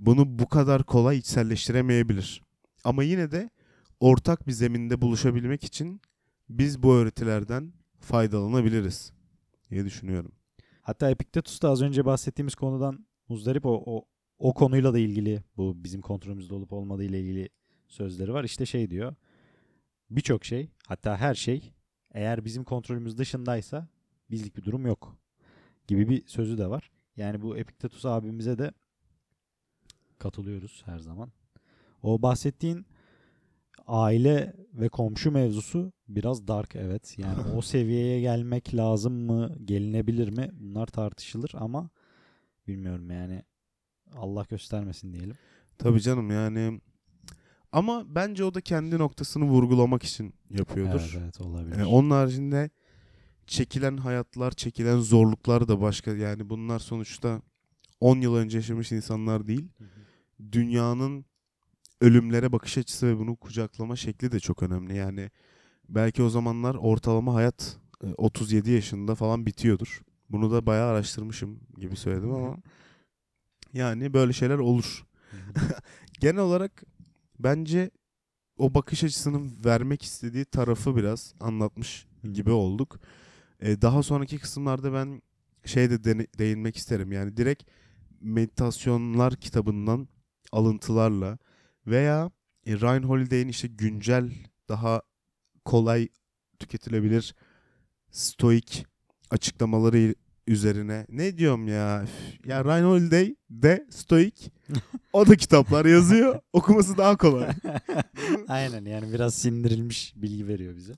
bunu 0.00 0.38
bu 0.38 0.48
kadar 0.48 0.84
kolay 0.84 1.18
içselleştiremeyebilir. 1.18 2.42
Ama 2.84 3.02
yine 3.02 3.30
de 3.30 3.50
ortak 4.00 4.46
bir 4.46 4.52
zeminde 4.52 5.00
buluşabilmek 5.00 5.64
için 5.64 6.00
biz 6.48 6.82
bu 6.82 6.94
öğretilerden 6.94 7.72
faydalanabiliriz 7.98 9.12
diye 9.70 9.84
düşünüyorum. 9.84 10.32
Hatta 10.82 11.10
Epiktetus 11.10 11.62
da 11.62 11.70
az 11.70 11.82
önce 11.82 12.04
bahsettiğimiz 12.04 12.54
konudan 12.54 13.06
muzdarip 13.28 13.66
o, 13.66 13.82
o, 13.86 14.04
o 14.38 14.54
konuyla 14.54 14.92
da 14.92 14.98
ilgili 14.98 15.42
bu 15.56 15.84
bizim 15.84 16.00
kontrolümüzde 16.00 16.54
olup 16.54 16.72
olmadığı 16.72 17.04
ile 17.04 17.20
ilgili 17.20 17.48
sözleri 17.88 18.32
var. 18.32 18.44
İşte 18.44 18.66
şey 18.66 18.90
diyor. 18.90 19.14
Birçok 20.10 20.44
şey 20.44 20.70
hatta 20.86 21.16
her 21.16 21.34
şey 21.34 21.72
eğer 22.14 22.44
bizim 22.44 22.64
kontrolümüz 22.64 23.18
dışındaysa 23.18 23.88
bizlik 24.30 24.56
bir 24.56 24.64
durum 24.64 24.86
yok 24.86 25.16
gibi 25.86 26.08
bir 26.08 26.26
sözü 26.26 26.58
de 26.58 26.70
var. 26.70 26.90
Yani 27.16 27.42
bu 27.42 27.56
Epiktetus 27.56 28.06
abimize 28.06 28.58
de 28.58 28.72
katılıyoruz 30.20 30.82
her 30.86 30.98
zaman. 30.98 31.32
O 32.02 32.22
bahsettiğin 32.22 32.86
aile 33.86 34.54
ve 34.74 34.88
komşu 34.88 35.30
mevzusu 35.30 35.92
biraz 36.08 36.48
dark 36.48 36.76
evet. 36.76 37.18
Yani 37.18 37.42
o 37.56 37.62
seviyeye 37.62 38.20
gelmek 38.20 38.74
lazım 38.74 39.12
mı, 39.12 39.56
gelinebilir 39.64 40.28
mi? 40.28 40.50
Bunlar 40.52 40.86
tartışılır 40.86 41.52
ama 41.54 41.90
bilmiyorum 42.68 43.10
yani. 43.10 43.42
Allah 44.16 44.46
göstermesin 44.50 45.12
diyelim. 45.12 45.36
Tabii 45.78 46.00
canım 46.00 46.30
yani 46.30 46.80
ama 47.72 48.04
bence 48.14 48.44
o 48.44 48.54
da 48.54 48.60
kendi 48.60 48.98
noktasını 48.98 49.44
vurgulamak 49.44 50.02
için 50.02 50.34
yapıyordur. 50.50 51.10
Evet, 51.14 51.22
evet 51.22 51.40
olabilir. 51.40 51.78
Ee, 51.78 51.84
onun 51.84 52.10
haricinde 52.10 52.70
çekilen 53.46 53.96
hayatlar, 53.96 54.50
çekilen 54.50 54.98
zorluklar 54.98 55.68
da 55.68 55.80
başka. 55.80 56.10
Yani 56.10 56.50
bunlar 56.50 56.78
sonuçta 56.78 57.42
10 58.00 58.20
yıl 58.20 58.34
önce 58.34 58.58
yaşamış 58.58 58.92
insanlar 58.92 59.46
değil. 59.46 59.68
Hı 59.78 59.84
hı. 59.84 59.88
Dünyanın 60.52 61.24
ölümlere 62.00 62.52
bakış 62.52 62.78
açısı 62.78 63.06
ve 63.06 63.18
bunu 63.18 63.36
kucaklama 63.36 63.96
şekli 63.96 64.32
de 64.32 64.40
çok 64.40 64.62
önemli. 64.62 64.96
Yani 64.96 65.30
belki 65.88 66.22
o 66.22 66.28
zamanlar 66.28 66.74
ortalama 66.74 67.34
hayat 67.34 67.76
e, 68.04 68.06
37 68.06 68.70
yaşında 68.70 69.14
falan 69.14 69.46
bitiyordur. 69.46 70.02
Bunu 70.30 70.52
da 70.52 70.66
bayağı 70.66 70.90
araştırmışım 70.90 71.60
gibi 71.78 71.96
söyledim 71.96 72.34
ama 72.34 72.56
yani 73.72 74.14
böyle 74.14 74.32
şeyler 74.32 74.58
olur. 74.58 75.06
Genel 76.20 76.40
olarak 76.40 76.82
bence 77.38 77.90
o 78.56 78.74
bakış 78.74 79.04
açısının 79.04 79.52
vermek 79.64 80.02
istediği 80.02 80.44
tarafı 80.44 80.96
biraz 80.96 81.34
anlatmış 81.40 82.06
gibi 82.32 82.50
olduk. 82.50 83.00
Ee, 83.60 83.82
daha 83.82 84.02
sonraki 84.02 84.38
kısımlarda 84.38 84.92
ben 84.92 85.22
şey 85.64 85.90
de 85.90 86.04
değinmek 86.38 86.76
isterim. 86.76 87.12
Yani 87.12 87.36
direkt 87.36 87.62
meditasyonlar 88.20 89.36
kitabından 89.36 90.08
alıntılarla 90.52 91.38
veya 91.86 92.30
e, 92.66 92.80
Ryan 92.80 93.02
Holiday'in 93.02 93.48
işte 93.48 93.68
güncel 93.68 94.32
daha 94.68 95.02
kolay 95.64 96.08
tüketilebilir 96.58 97.34
stoik 98.10 98.86
açıklamaları 99.30 100.14
üzerine 100.46 101.06
ne 101.08 101.38
diyorum 101.38 101.68
ya 101.68 102.04
ya 102.46 102.64
Ryan 102.64 102.84
Holiday 102.84 103.36
de 103.50 103.86
stoik 103.90 104.52
o 105.12 105.26
da 105.26 105.36
kitaplar 105.36 105.84
yazıyor 105.86 106.40
okuması 106.52 106.98
daha 106.98 107.16
kolay. 107.16 107.50
Aynen 108.48 108.84
yani 108.84 109.12
biraz 109.12 109.34
sindirilmiş 109.34 110.12
bilgi 110.16 110.48
veriyor 110.48 110.76
bize. 110.76 110.92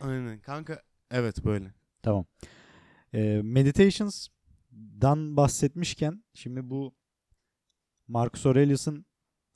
Aynen 0.00 0.38
kanka 0.38 0.82
evet 1.10 1.44
böyle. 1.44 1.74
Tamam. 2.02 2.26
Ee, 3.14 3.40
Meditations'dan 3.44 5.36
bahsetmişken 5.36 6.24
şimdi 6.34 6.70
bu 6.70 6.94
Marcus 8.08 8.46
Aurelius'ın 8.46 9.06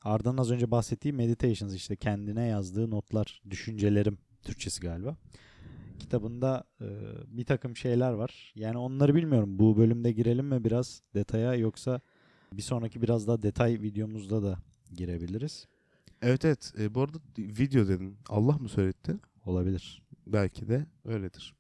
ardından 0.03 0.37
az 0.37 0.51
önce 0.51 0.71
bahsettiği 0.71 1.15
Meditations 1.15 1.75
işte 1.75 1.97
kendine 1.97 2.47
yazdığı 2.47 2.91
notlar, 2.91 3.43
düşüncelerim 3.51 4.19
Türkçesi 4.43 4.81
galiba. 4.81 5.17
Kitabında 5.99 6.65
e, 6.81 6.87
bir 7.27 7.45
takım 7.45 7.77
şeyler 7.77 8.13
var. 8.13 8.53
Yani 8.57 8.79
onları 8.79 9.15
bilmiyorum. 9.15 9.59
Bu 9.59 9.77
bölümde 9.77 10.13
girelim 10.13 10.47
mi 10.47 10.65
biraz 10.65 11.03
detaya 11.15 11.55
yoksa 11.55 12.01
bir 12.53 12.63
sonraki 12.63 13.03
biraz 13.03 13.27
daha 13.27 13.43
detay 13.43 13.83
videomuzda 13.83 14.43
da 14.43 14.59
girebiliriz. 14.93 15.67
Evet 16.23 16.45
evet 16.45 16.73
E, 16.79 16.95
bu 16.95 17.03
arada 17.03 17.19
video 17.39 17.89
dedin 17.89 18.19
Allah 18.29 18.53
mı 18.53 18.69
söyletti? 18.69 19.17
Olabilir. 19.45 20.03
Belki 20.27 20.69
de 20.69 20.87
öyledir. 21.05 21.55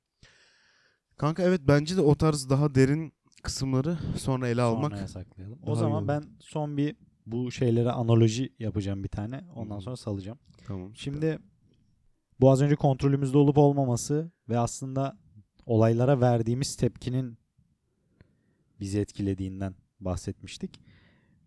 Kanka 1.16 1.42
evet 1.42 1.60
bence 1.68 1.96
de 1.96 2.00
o 2.00 2.14
tarz 2.14 2.50
daha 2.50 2.74
derin 2.74 3.12
kısımları 3.42 3.98
sonra 4.16 4.48
ele 4.48 4.62
almak. 4.62 4.92
Sonraya 4.92 5.08
saklayalım. 5.08 5.58
O 5.66 5.74
zaman 5.74 5.98
olur. 5.98 6.08
ben 6.08 6.24
son 6.40 6.76
bir 6.76 6.96
bu 7.26 7.52
şeylere 7.52 7.90
analoji 7.90 8.52
yapacağım 8.58 9.04
bir 9.04 9.08
tane. 9.08 9.44
Ondan 9.54 9.78
sonra 9.78 9.96
salacağım. 9.96 10.38
Tamam. 10.66 10.96
Şimdi 10.96 11.38
bu 12.40 12.50
az 12.50 12.62
önce 12.62 12.76
kontrolümüzde 12.76 13.38
olup 13.38 13.58
olmaması 13.58 14.30
ve 14.48 14.58
aslında 14.58 15.18
olaylara 15.66 16.20
verdiğimiz 16.20 16.76
tepkinin 16.76 17.38
bizi 18.80 19.00
etkilediğinden 19.00 19.74
bahsetmiştik. 20.00 20.80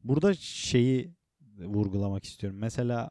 Burada 0.04 0.34
şeyi 0.34 1.13
vurgulamak 1.58 2.25
istiyorum. 2.25 2.60
Mesela 2.60 3.10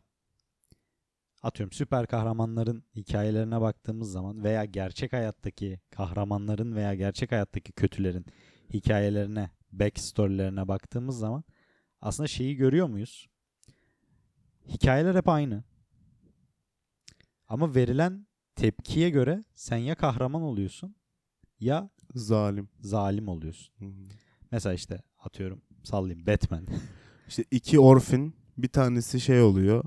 atıyorum 1.42 1.72
süper 1.72 2.06
kahramanların 2.06 2.84
hikayelerine 2.96 3.60
baktığımız 3.60 4.12
zaman 4.12 4.44
veya 4.44 4.64
gerçek 4.64 5.12
hayattaki 5.12 5.80
kahramanların 5.90 6.74
veya 6.74 6.94
gerçek 6.94 7.32
hayattaki 7.32 7.72
kötülerin 7.72 8.26
hikayelerine, 8.74 9.50
backstory'lerine 9.72 10.68
baktığımız 10.68 11.18
zaman 11.18 11.44
aslında 12.00 12.26
şeyi 12.26 12.56
görüyor 12.56 12.86
muyuz? 12.86 13.26
Hikayeler 14.68 15.14
hep 15.14 15.28
aynı. 15.28 15.64
Ama 17.48 17.74
verilen 17.74 18.26
tepkiye 18.54 19.10
göre 19.10 19.44
sen 19.54 19.76
ya 19.76 19.94
kahraman 19.94 20.42
oluyorsun 20.42 20.94
ya 21.60 21.90
Zalim. 22.14 22.68
zalim 22.80 23.28
oluyorsun. 23.28 23.74
Hı 23.78 23.84
hı. 23.84 24.08
Mesela 24.52 24.74
işte 24.74 25.02
atıyorum 25.18 25.62
sallayayım 25.82 26.26
Batman. 26.26 26.66
İşte 27.28 27.44
iki 27.50 27.80
orfin 27.80 28.34
bir 28.58 28.68
tanesi 28.68 29.20
şey 29.20 29.40
oluyor. 29.42 29.84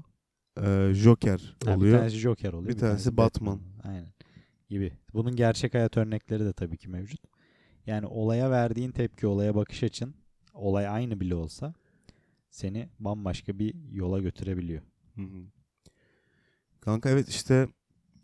e, 0.64 0.94
Joker 0.94 1.56
Ha, 1.66 1.72
bir 1.72 1.76
oluyor. 1.76 1.98
tanesi 2.00 2.18
Joker 2.18 2.54
oluyor. 2.54 2.74
bir 2.74 2.80
tanesi 2.80 3.18
Batman. 3.18 3.62
Aynen. 3.84 4.14
Gibi. 4.70 4.94
Bunun 5.14 5.36
gerçek 5.36 5.74
hayat 5.74 5.98
örnekleri 5.98 6.46
de 6.46 6.54
tabii 6.54 6.78
ki 6.78 6.90
mevcut. 6.90 7.22
Yani 7.88 8.06
olaya 8.06 8.52
verdiğin 8.52 8.92
tepki, 8.92 9.28
olaya 9.28 9.56
bakış 9.56 9.84
açın, 9.84 10.16
olay 10.54 10.88
aynı 10.88 11.20
bile 11.20 11.36
olsa 11.36 11.74
seni 12.50 12.90
bambaşka 13.00 13.60
bir 13.60 13.76
yola 13.92 14.20
götürebiliyor. 14.20 14.82
Hı 15.16 15.22
hı. 15.22 15.44
Kanka 16.82 17.10
evet 17.10 17.30
işte 17.30 17.68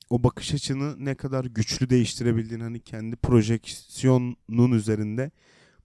o 0.09 0.23
bakış 0.23 0.53
açını 0.53 1.05
ne 1.05 1.15
kadar 1.15 1.45
güçlü 1.45 1.89
değiştirebildiğin 1.89 2.61
hani 2.61 2.79
kendi 2.79 3.15
projeksiyonun 3.15 4.71
üzerinde 4.71 5.31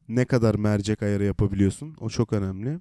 ne 0.09 0.25
kadar 0.25 0.55
mercek 0.55 1.03
ayarı 1.03 1.25
yapabiliyorsun 1.25 1.97
o 2.01 2.09
çok 2.09 2.33
önemli. 2.33 2.81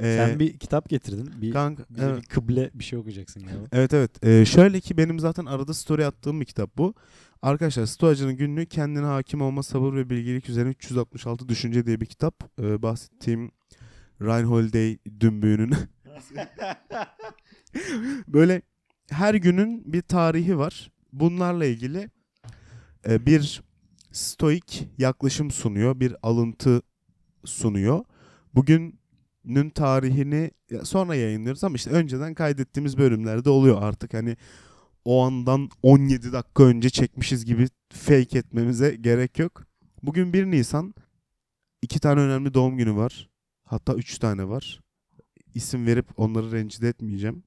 Ee, 0.00 0.16
Sen 0.16 0.38
bir 0.38 0.58
kitap 0.58 0.88
getirdin. 0.88 1.30
Bir, 1.42 1.52
kanka, 1.52 1.84
evet. 1.98 2.22
bir 2.22 2.26
kıble 2.26 2.70
bir 2.74 2.84
şey 2.84 2.98
okuyacaksın 2.98 3.42
galiba. 3.42 3.66
Evet 3.72 3.94
evet. 3.94 4.24
Ee, 4.26 4.44
şöyle 4.44 4.80
ki 4.80 4.96
benim 4.96 5.18
zaten 5.20 5.44
arada 5.46 5.74
story 5.74 6.06
attığım 6.06 6.40
bir 6.40 6.44
kitap 6.44 6.78
bu. 6.78 6.94
Arkadaşlar 7.46 7.86
Stoacı'nın 7.86 8.36
günlüğü 8.36 8.66
kendine 8.66 9.04
hakim 9.04 9.42
olma, 9.42 9.62
sabır 9.62 9.94
ve 9.94 10.10
bilgelik 10.10 10.48
üzerine 10.48 10.70
366 10.70 11.48
düşünce 11.48 11.86
diye 11.86 12.00
bir 12.00 12.06
kitap. 12.06 12.60
Ee, 12.60 12.82
bahsettiğim 12.82 13.50
Ryan 14.20 14.44
Holiday 14.44 14.98
dümbüğünün. 15.20 15.74
Böyle 18.28 18.62
her 19.10 19.34
günün 19.34 19.92
bir 19.92 20.02
tarihi 20.02 20.58
var. 20.58 20.92
Bunlarla 21.12 21.64
ilgili 21.64 22.10
e, 23.08 23.26
bir 23.26 23.62
stoik 24.12 24.88
yaklaşım 24.98 25.50
sunuyor. 25.50 26.00
Bir 26.00 26.16
alıntı 26.22 26.82
sunuyor. 27.44 28.04
Bugünün 28.54 29.70
tarihini 29.74 30.50
sonra 30.82 31.14
yayınlıyoruz 31.14 31.64
ama 31.64 31.76
işte 31.76 31.90
önceden 31.90 32.34
kaydettiğimiz 32.34 32.98
bölümlerde 32.98 33.50
oluyor 33.50 33.82
artık. 33.82 34.14
Hani 34.14 34.36
o 35.06 35.22
andan 35.22 35.70
17 35.82 36.32
dakika 36.32 36.64
önce 36.64 36.90
çekmişiz 36.90 37.44
gibi 37.44 37.68
fake 37.92 38.38
etmemize 38.38 38.96
gerek 38.96 39.38
yok. 39.38 39.66
Bugün 40.02 40.32
1 40.32 40.44
Nisan. 40.44 40.94
iki 41.82 42.00
tane 42.00 42.20
önemli 42.20 42.54
doğum 42.54 42.78
günü 42.78 42.96
var. 42.96 43.28
Hatta 43.64 43.94
üç 43.94 44.18
tane 44.18 44.48
var. 44.48 44.80
İsim 45.54 45.86
verip 45.86 46.06
onları 46.16 46.52
rencide 46.52 46.88
etmeyeceğim. 46.88 47.42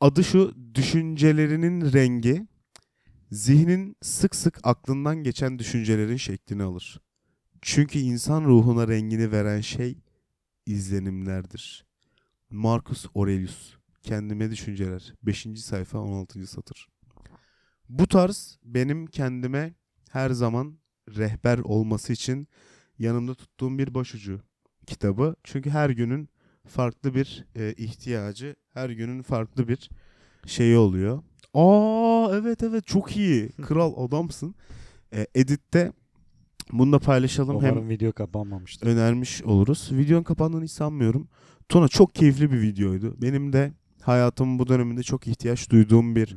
Adı 0.00 0.24
şu 0.24 0.54
düşüncelerinin 0.74 1.92
rengi 1.92 2.46
zihnin 3.30 3.96
sık 4.02 4.34
sık 4.34 4.60
aklından 4.62 5.22
geçen 5.22 5.58
düşüncelerin 5.58 6.16
şeklini 6.16 6.62
alır. 6.62 7.00
Çünkü 7.62 7.98
insan 7.98 8.44
ruhuna 8.44 8.88
rengini 8.88 9.32
veren 9.32 9.60
şey 9.60 9.98
izlenimlerdir. 10.66 11.86
Marcus 12.50 13.06
Aurelius 13.14 13.74
Kendime 14.04 14.50
Düşünceler 14.50 15.14
5. 15.22 15.46
sayfa 15.56 15.98
16. 15.98 16.46
satır. 16.46 16.88
Bu 17.88 18.06
tarz 18.06 18.58
benim 18.64 19.06
kendime 19.06 19.74
her 20.10 20.30
zaman 20.30 20.78
rehber 21.16 21.58
olması 21.58 22.12
için 22.12 22.48
yanımda 22.98 23.34
tuttuğum 23.34 23.78
bir 23.78 23.94
başucu 23.94 24.40
kitabı. 24.86 25.36
Çünkü 25.44 25.70
her 25.70 25.90
günün 25.90 26.28
farklı 26.66 27.14
bir 27.14 27.44
e, 27.56 27.72
ihtiyacı, 27.72 28.56
her 28.74 28.90
günün 28.90 29.22
farklı 29.22 29.68
bir 29.68 29.90
şeyi 30.46 30.76
oluyor. 30.76 31.22
Aa 31.54 32.30
evet 32.34 32.62
evet 32.62 32.86
çok 32.86 33.16
iyi. 33.16 33.48
Kral 33.48 34.06
adamsın. 34.06 34.54
E, 35.14 35.26
Edit'te 35.34 35.92
bunu 36.72 36.92
da 36.92 36.98
paylaşalım. 36.98 37.62
Hem 37.62 37.72
Umarım 37.72 37.88
video 37.88 38.12
kapanmamıştır. 38.12 38.86
önermiş 38.86 39.42
oluruz. 39.42 39.88
Videonun 39.92 40.24
kapandığını 40.24 40.64
hiç 40.64 40.72
sanmıyorum. 40.72 41.28
Tuna 41.68 41.88
çok 41.88 42.14
keyifli 42.14 42.52
bir 42.52 42.60
videoydu. 42.60 43.22
Benim 43.22 43.52
de 43.52 43.72
hayatımın 44.06 44.58
bu 44.58 44.66
döneminde 44.68 45.02
çok 45.02 45.26
ihtiyaç 45.26 45.70
duyduğum 45.70 46.16
bir 46.16 46.36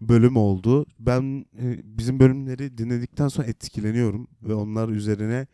bölüm 0.00 0.36
oldu. 0.36 0.86
Ben 0.98 1.46
e, 1.62 1.80
bizim 1.84 2.20
bölümleri 2.20 2.78
dinledikten 2.78 3.28
sonra 3.28 3.46
etkileniyorum 3.46 4.26
ve 4.42 4.54
onlar 4.54 4.88
üzerine 4.88 5.46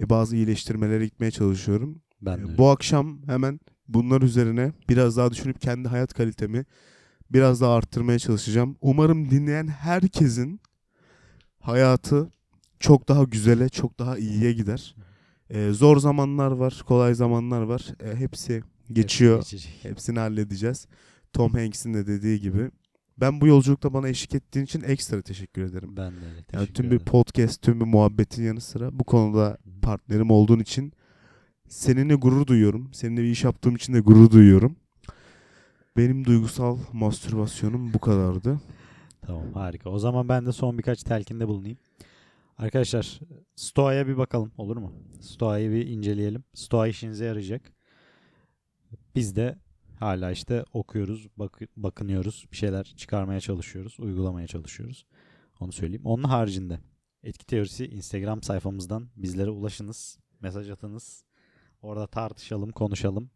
e, 0.00 0.10
bazı 0.10 0.36
iyileştirmelere 0.36 1.04
gitmeye 1.04 1.30
çalışıyorum. 1.30 2.02
Ben 2.22 2.38
de 2.38 2.42
E, 2.42 2.44
öyle. 2.44 2.58
Bu 2.58 2.68
akşam 2.68 3.18
hemen 3.26 3.60
bunlar 3.88 4.22
üzerine 4.22 4.72
biraz 4.88 5.16
daha 5.16 5.30
düşünüp 5.30 5.60
kendi 5.60 5.88
hayat 5.88 6.14
kalitemi 6.14 6.64
biraz 7.30 7.60
daha 7.60 7.74
arttırmaya 7.74 8.18
çalışacağım. 8.18 8.76
Umarım 8.80 9.30
dinleyen 9.30 9.66
herkesin 9.68 10.60
hayatı 11.60 12.30
çok 12.80 13.08
daha 13.08 13.24
güzele, 13.24 13.68
çok 13.68 13.98
daha 13.98 14.18
iyiye 14.18 14.52
gider. 14.52 14.94
E, 15.50 15.70
zor 15.70 15.96
zamanlar 15.96 16.50
var, 16.50 16.82
kolay 16.86 17.14
zamanlar 17.14 17.62
var. 17.62 17.86
E, 18.04 18.16
hepsi 18.16 18.62
geçiyor. 18.92 19.36
Hepsi 19.38 19.56
geçecek. 19.56 19.78
Hepsini 19.84 20.18
halledeceğiz. 20.18 20.86
Tom 21.32 21.52
Hanks'in 21.52 21.94
de 21.94 22.06
dediği 22.06 22.40
gibi. 22.40 22.70
Ben 23.18 23.40
bu 23.40 23.46
yolculukta 23.46 23.94
bana 23.94 24.08
eşlik 24.08 24.34
ettiğin 24.34 24.64
için 24.66 24.82
ekstra 24.82 25.22
teşekkür 25.22 25.62
ederim. 25.62 25.96
Ben 25.96 26.12
de 26.12 26.16
öyle. 26.16 26.26
Yani 26.26 26.44
Teşekkür 26.46 26.74
tüm 26.74 26.84
bir 26.86 26.96
ederim. 26.96 27.04
podcast, 27.04 27.62
tüm 27.62 27.80
bir 27.80 27.84
muhabbetin 27.84 28.44
yanı 28.44 28.60
sıra 28.60 28.98
bu 28.98 29.04
konuda 29.04 29.58
partnerim 29.82 30.30
olduğun 30.30 30.58
için 30.58 30.92
seninle 31.68 32.14
gurur 32.14 32.46
duyuyorum. 32.46 32.90
Seninle 32.92 33.22
bir 33.22 33.30
iş 33.30 33.44
yaptığım 33.44 33.76
için 33.76 33.94
de 33.94 34.00
gurur 34.00 34.30
duyuyorum. 34.30 34.76
Benim 35.96 36.24
duygusal 36.24 36.78
mastürbasyonum 36.92 37.94
bu 37.94 37.98
kadardı. 37.98 38.60
Tamam 39.22 39.52
harika. 39.54 39.90
O 39.90 39.98
zaman 39.98 40.28
ben 40.28 40.46
de 40.46 40.52
son 40.52 40.78
birkaç 40.78 41.02
telkinde 41.02 41.48
bulunayım. 41.48 41.78
Arkadaşlar 42.58 43.20
Stoa'ya 43.56 44.06
bir 44.06 44.16
bakalım 44.16 44.52
olur 44.58 44.76
mu? 44.76 44.92
Stoa'yı 45.20 45.70
bir 45.70 45.86
inceleyelim. 45.86 46.44
Stoa 46.54 46.86
işinize 46.88 47.24
yarayacak. 47.24 47.72
Biz 49.14 49.36
de 49.36 49.58
hala 49.98 50.30
işte 50.30 50.64
okuyoruz, 50.72 51.28
bak 51.36 51.60
bakınıyoruz, 51.76 52.46
bir 52.52 52.56
şeyler 52.56 52.84
çıkarmaya 52.96 53.40
çalışıyoruz, 53.40 54.00
uygulamaya 54.00 54.46
çalışıyoruz. 54.46 55.06
Onu 55.60 55.72
söyleyeyim. 55.72 56.06
Onun 56.06 56.24
haricinde 56.24 56.80
Etki 57.22 57.46
Teorisi 57.46 57.86
Instagram 57.86 58.42
sayfamızdan 58.42 59.08
bizlere 59.16 59.50
ulaşınız, 59.50 60.18
mesaj 60.40 60.70
atınız. 60.70 61.24
Orada 61.82 62.06
tartışalım, 62.06 62.70
konuşalım. 62.72 63.30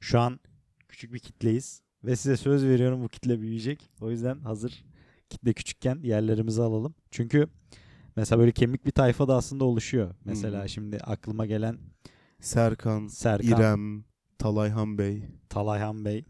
Şu 0.00 0.20
an 0.20 0.40
küçük 0.88 1.12
bir 1.12 1.18
kitleyiz 1.18 1.82
ve 2.04 2.16
size 2.16 2.36
söz 2.36 2.64
veriyorum 2.64 3.02
bu 3.02 3.08
kitle 3.08 3.40
büyüyecek. 3.40 3.90
O 4.00 4.10
yüzden 4.10 4.40
hazır 4.40 4.84
kitle 5.30 5.52
küçükken 5.52 5.98
yerlerimizi 6.02 6.62
alalım. 6.62 6.94
Çünkü 7.10 7.48
mesela 8.16 8.38
böyle 8.38 8.52
kemik 8.52 8.86
bir 8.86 8.90
tayfa 8.90 9.28
da 9.28 9.36
aslında 9.36 9.64
oluşuyor. 9.64 10.14
Mesela 10.24 10.64
Hı. 10.64 10.68
şimdi 10.68 10.98
aklıma 10.98 11.46
gelen 11.46 11.78
Serkan, 12.40 13.06
Serkan, 13.06 13.48
İrem, 13.48 14.04
Talayhan 14.38 14.98
Bey, 14.98 15.22
Talayhan 15.48 16.04
Bey, 16.04 16.24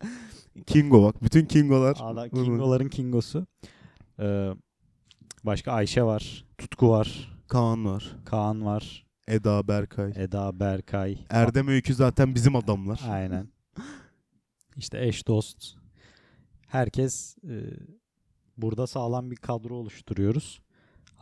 Kingo 0.66 1.04
bak. 1.04 1.22
Bütün 1.22 1.46
Kingolar. 1.46 1.96
Ada 2.00 2.28
Kingo'ların 2.28 2.88
Kingo'su. 2.88 3.46
Ee, 4.20 4.50
başka 5.44 5.72
Ayşe 5.72 6.02
var, 6.02 6.44
Tutku 6.58 6.90
var, 6.90 7.38
Kaan 7.48 7.84
var. 7.84 8.16
Kaan 8.24 8.64
var, 8.64 9.06
Eda, 9.28 9.68
Berkay. 9.68 10.12
Eda, 10.16 10.60
Berkay. 10.60 11.18
Erdem 11.30 11.68
Öykü 11.68 11.94
zaten 11.94 12.34
bizim 12.34 12.56
adamlar. 12.56 13.00
Aynen. 13.08 13.48
İşte 14.76 15.06
eş 15.06 15.28
dost. 15.28 15.76
Herkes 16.68 17.36
e, 17.44 17.54
burada 18.56 18.86
sağlam 18.86 19.30
bir 19.30 19.36
kadro 19.36 19.74
oluşturuyoruz. 19.74 20.60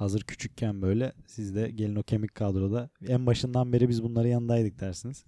Hazır 0.02 0.20
küçükken 0.22 0.82
böyle 0.82 1.12
siz 1.26 1.54
de 1.54 1.70
gelin 1.70 1.96
o 1.96 2.02
kemik 2.02 2.34
kadroda. 2.34 2.90
En 3.06 3.26
başından 3.26 3.72
beri 3.72 3.88
biz 3.88 4.02
bunların 4.02 4.28
yanındaydık 4.28 4.80
dersiniz. 4.80 5.24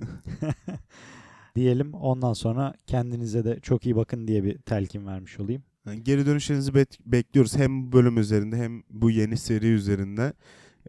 Diyelim 1.56 1.94
ondan 1.94 2.32
sonra 2.32 2.74
kendinize 2.86 3.44
de 3.44 3.60
çok 3.60 3.86
iyi 3.86 3.96
bakın 3.96 4.28
diye 4.28 4.44
bir 4.44 4.58
telkin 4.58 5.06
vermiş 5.06 5.40
olayım. 5.40 5.62
Yani 5.86 6.02
geri 6.04 6.26
dönüşlerinizi 6.26 6.70
bet- 6.72 6.98
bekliyoruz. 7.06 7.56
Hem 7.56 7.86
bu 7.86 7.92
bölüm 7.92 8.18
üzerinde 8.18 8.56
hem 8.56 8.82
bu 8.90 9.10
yeni 9.10 9.36
seri 9.36 9.66
üzerinde. 9.66 10.32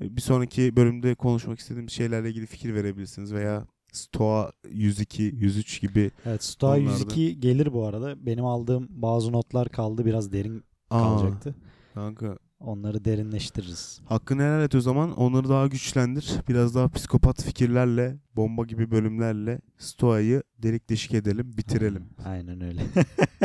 Ee, 0.02 0.16
Bir 0.16 0.22
sonraki 0.22 0.76
bölümde 0.76 1.16
konuşmak 1.16 1.60
istediğimiz 1.60 1.92
şeylerle 1.94 2.30
ilgili 2.30 2.46
fikir 2.46 2.74
verebilirsiniz 2.74 3.34
veya 3.34 3.68
Stoa 3.92 4.52
102, 4.70 5.24
103 5.24 5.82
gibi. 5.82 6.12
Evet 6.26 6.44
Stoa 6.44 6.70
Onlarda. 6.78 6.90
102 6.92 7.40
gelir 7.40 7.74
bu 7.74 7.86
arada. 7.86 8.26
Benim 8.26 8.46
aldığım 8.46 8.88
bazı 8.90 9.32
notlar 9.32 9.70
kaldı 9.70 10.06
biraz 10.06 10.32
derin 10.32 10.64
Aa, 10.90 11.00
kalacaktı. 11.18 11.56
kanka 11.94 12.38
Onları 12.66 13.06
derinleştiririz. 13.06 14.02
Hakkını 14.06 14.42
helal 14.42 14.64
et 14.64 14.76
o 14.76 14.82
zaman. 14.82 15.12
Onları 15.18 15.50
daha 15.50 15.68
güçlendir. 15.68 16.32
Biraz 16.50 16.76
daha 16.76 16.90
psikopat 16.90 17.44
fikirlerle, 17.44 18.18
bomba 18.36 18.64
gibi 18.64 18.92
bölümlerle 18.92 19.60
Stoa'yı 19.78 20.44
delik 20.58 20.90
deşik 20.90 21.14
edelim, 21.14 21.58
bitirelim. 21.58 22.10
Aynen 22.26 22.62
öyle. 22.62 22.82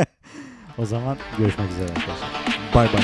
o 0.77 0.85
zaman 0.85 1.17
görüşmek 1.37 1.71
üzere 1.71 1.89
arkadaşlar. 1.89 2.29
Bay 2.75 2.89
bay. 2.93 3.03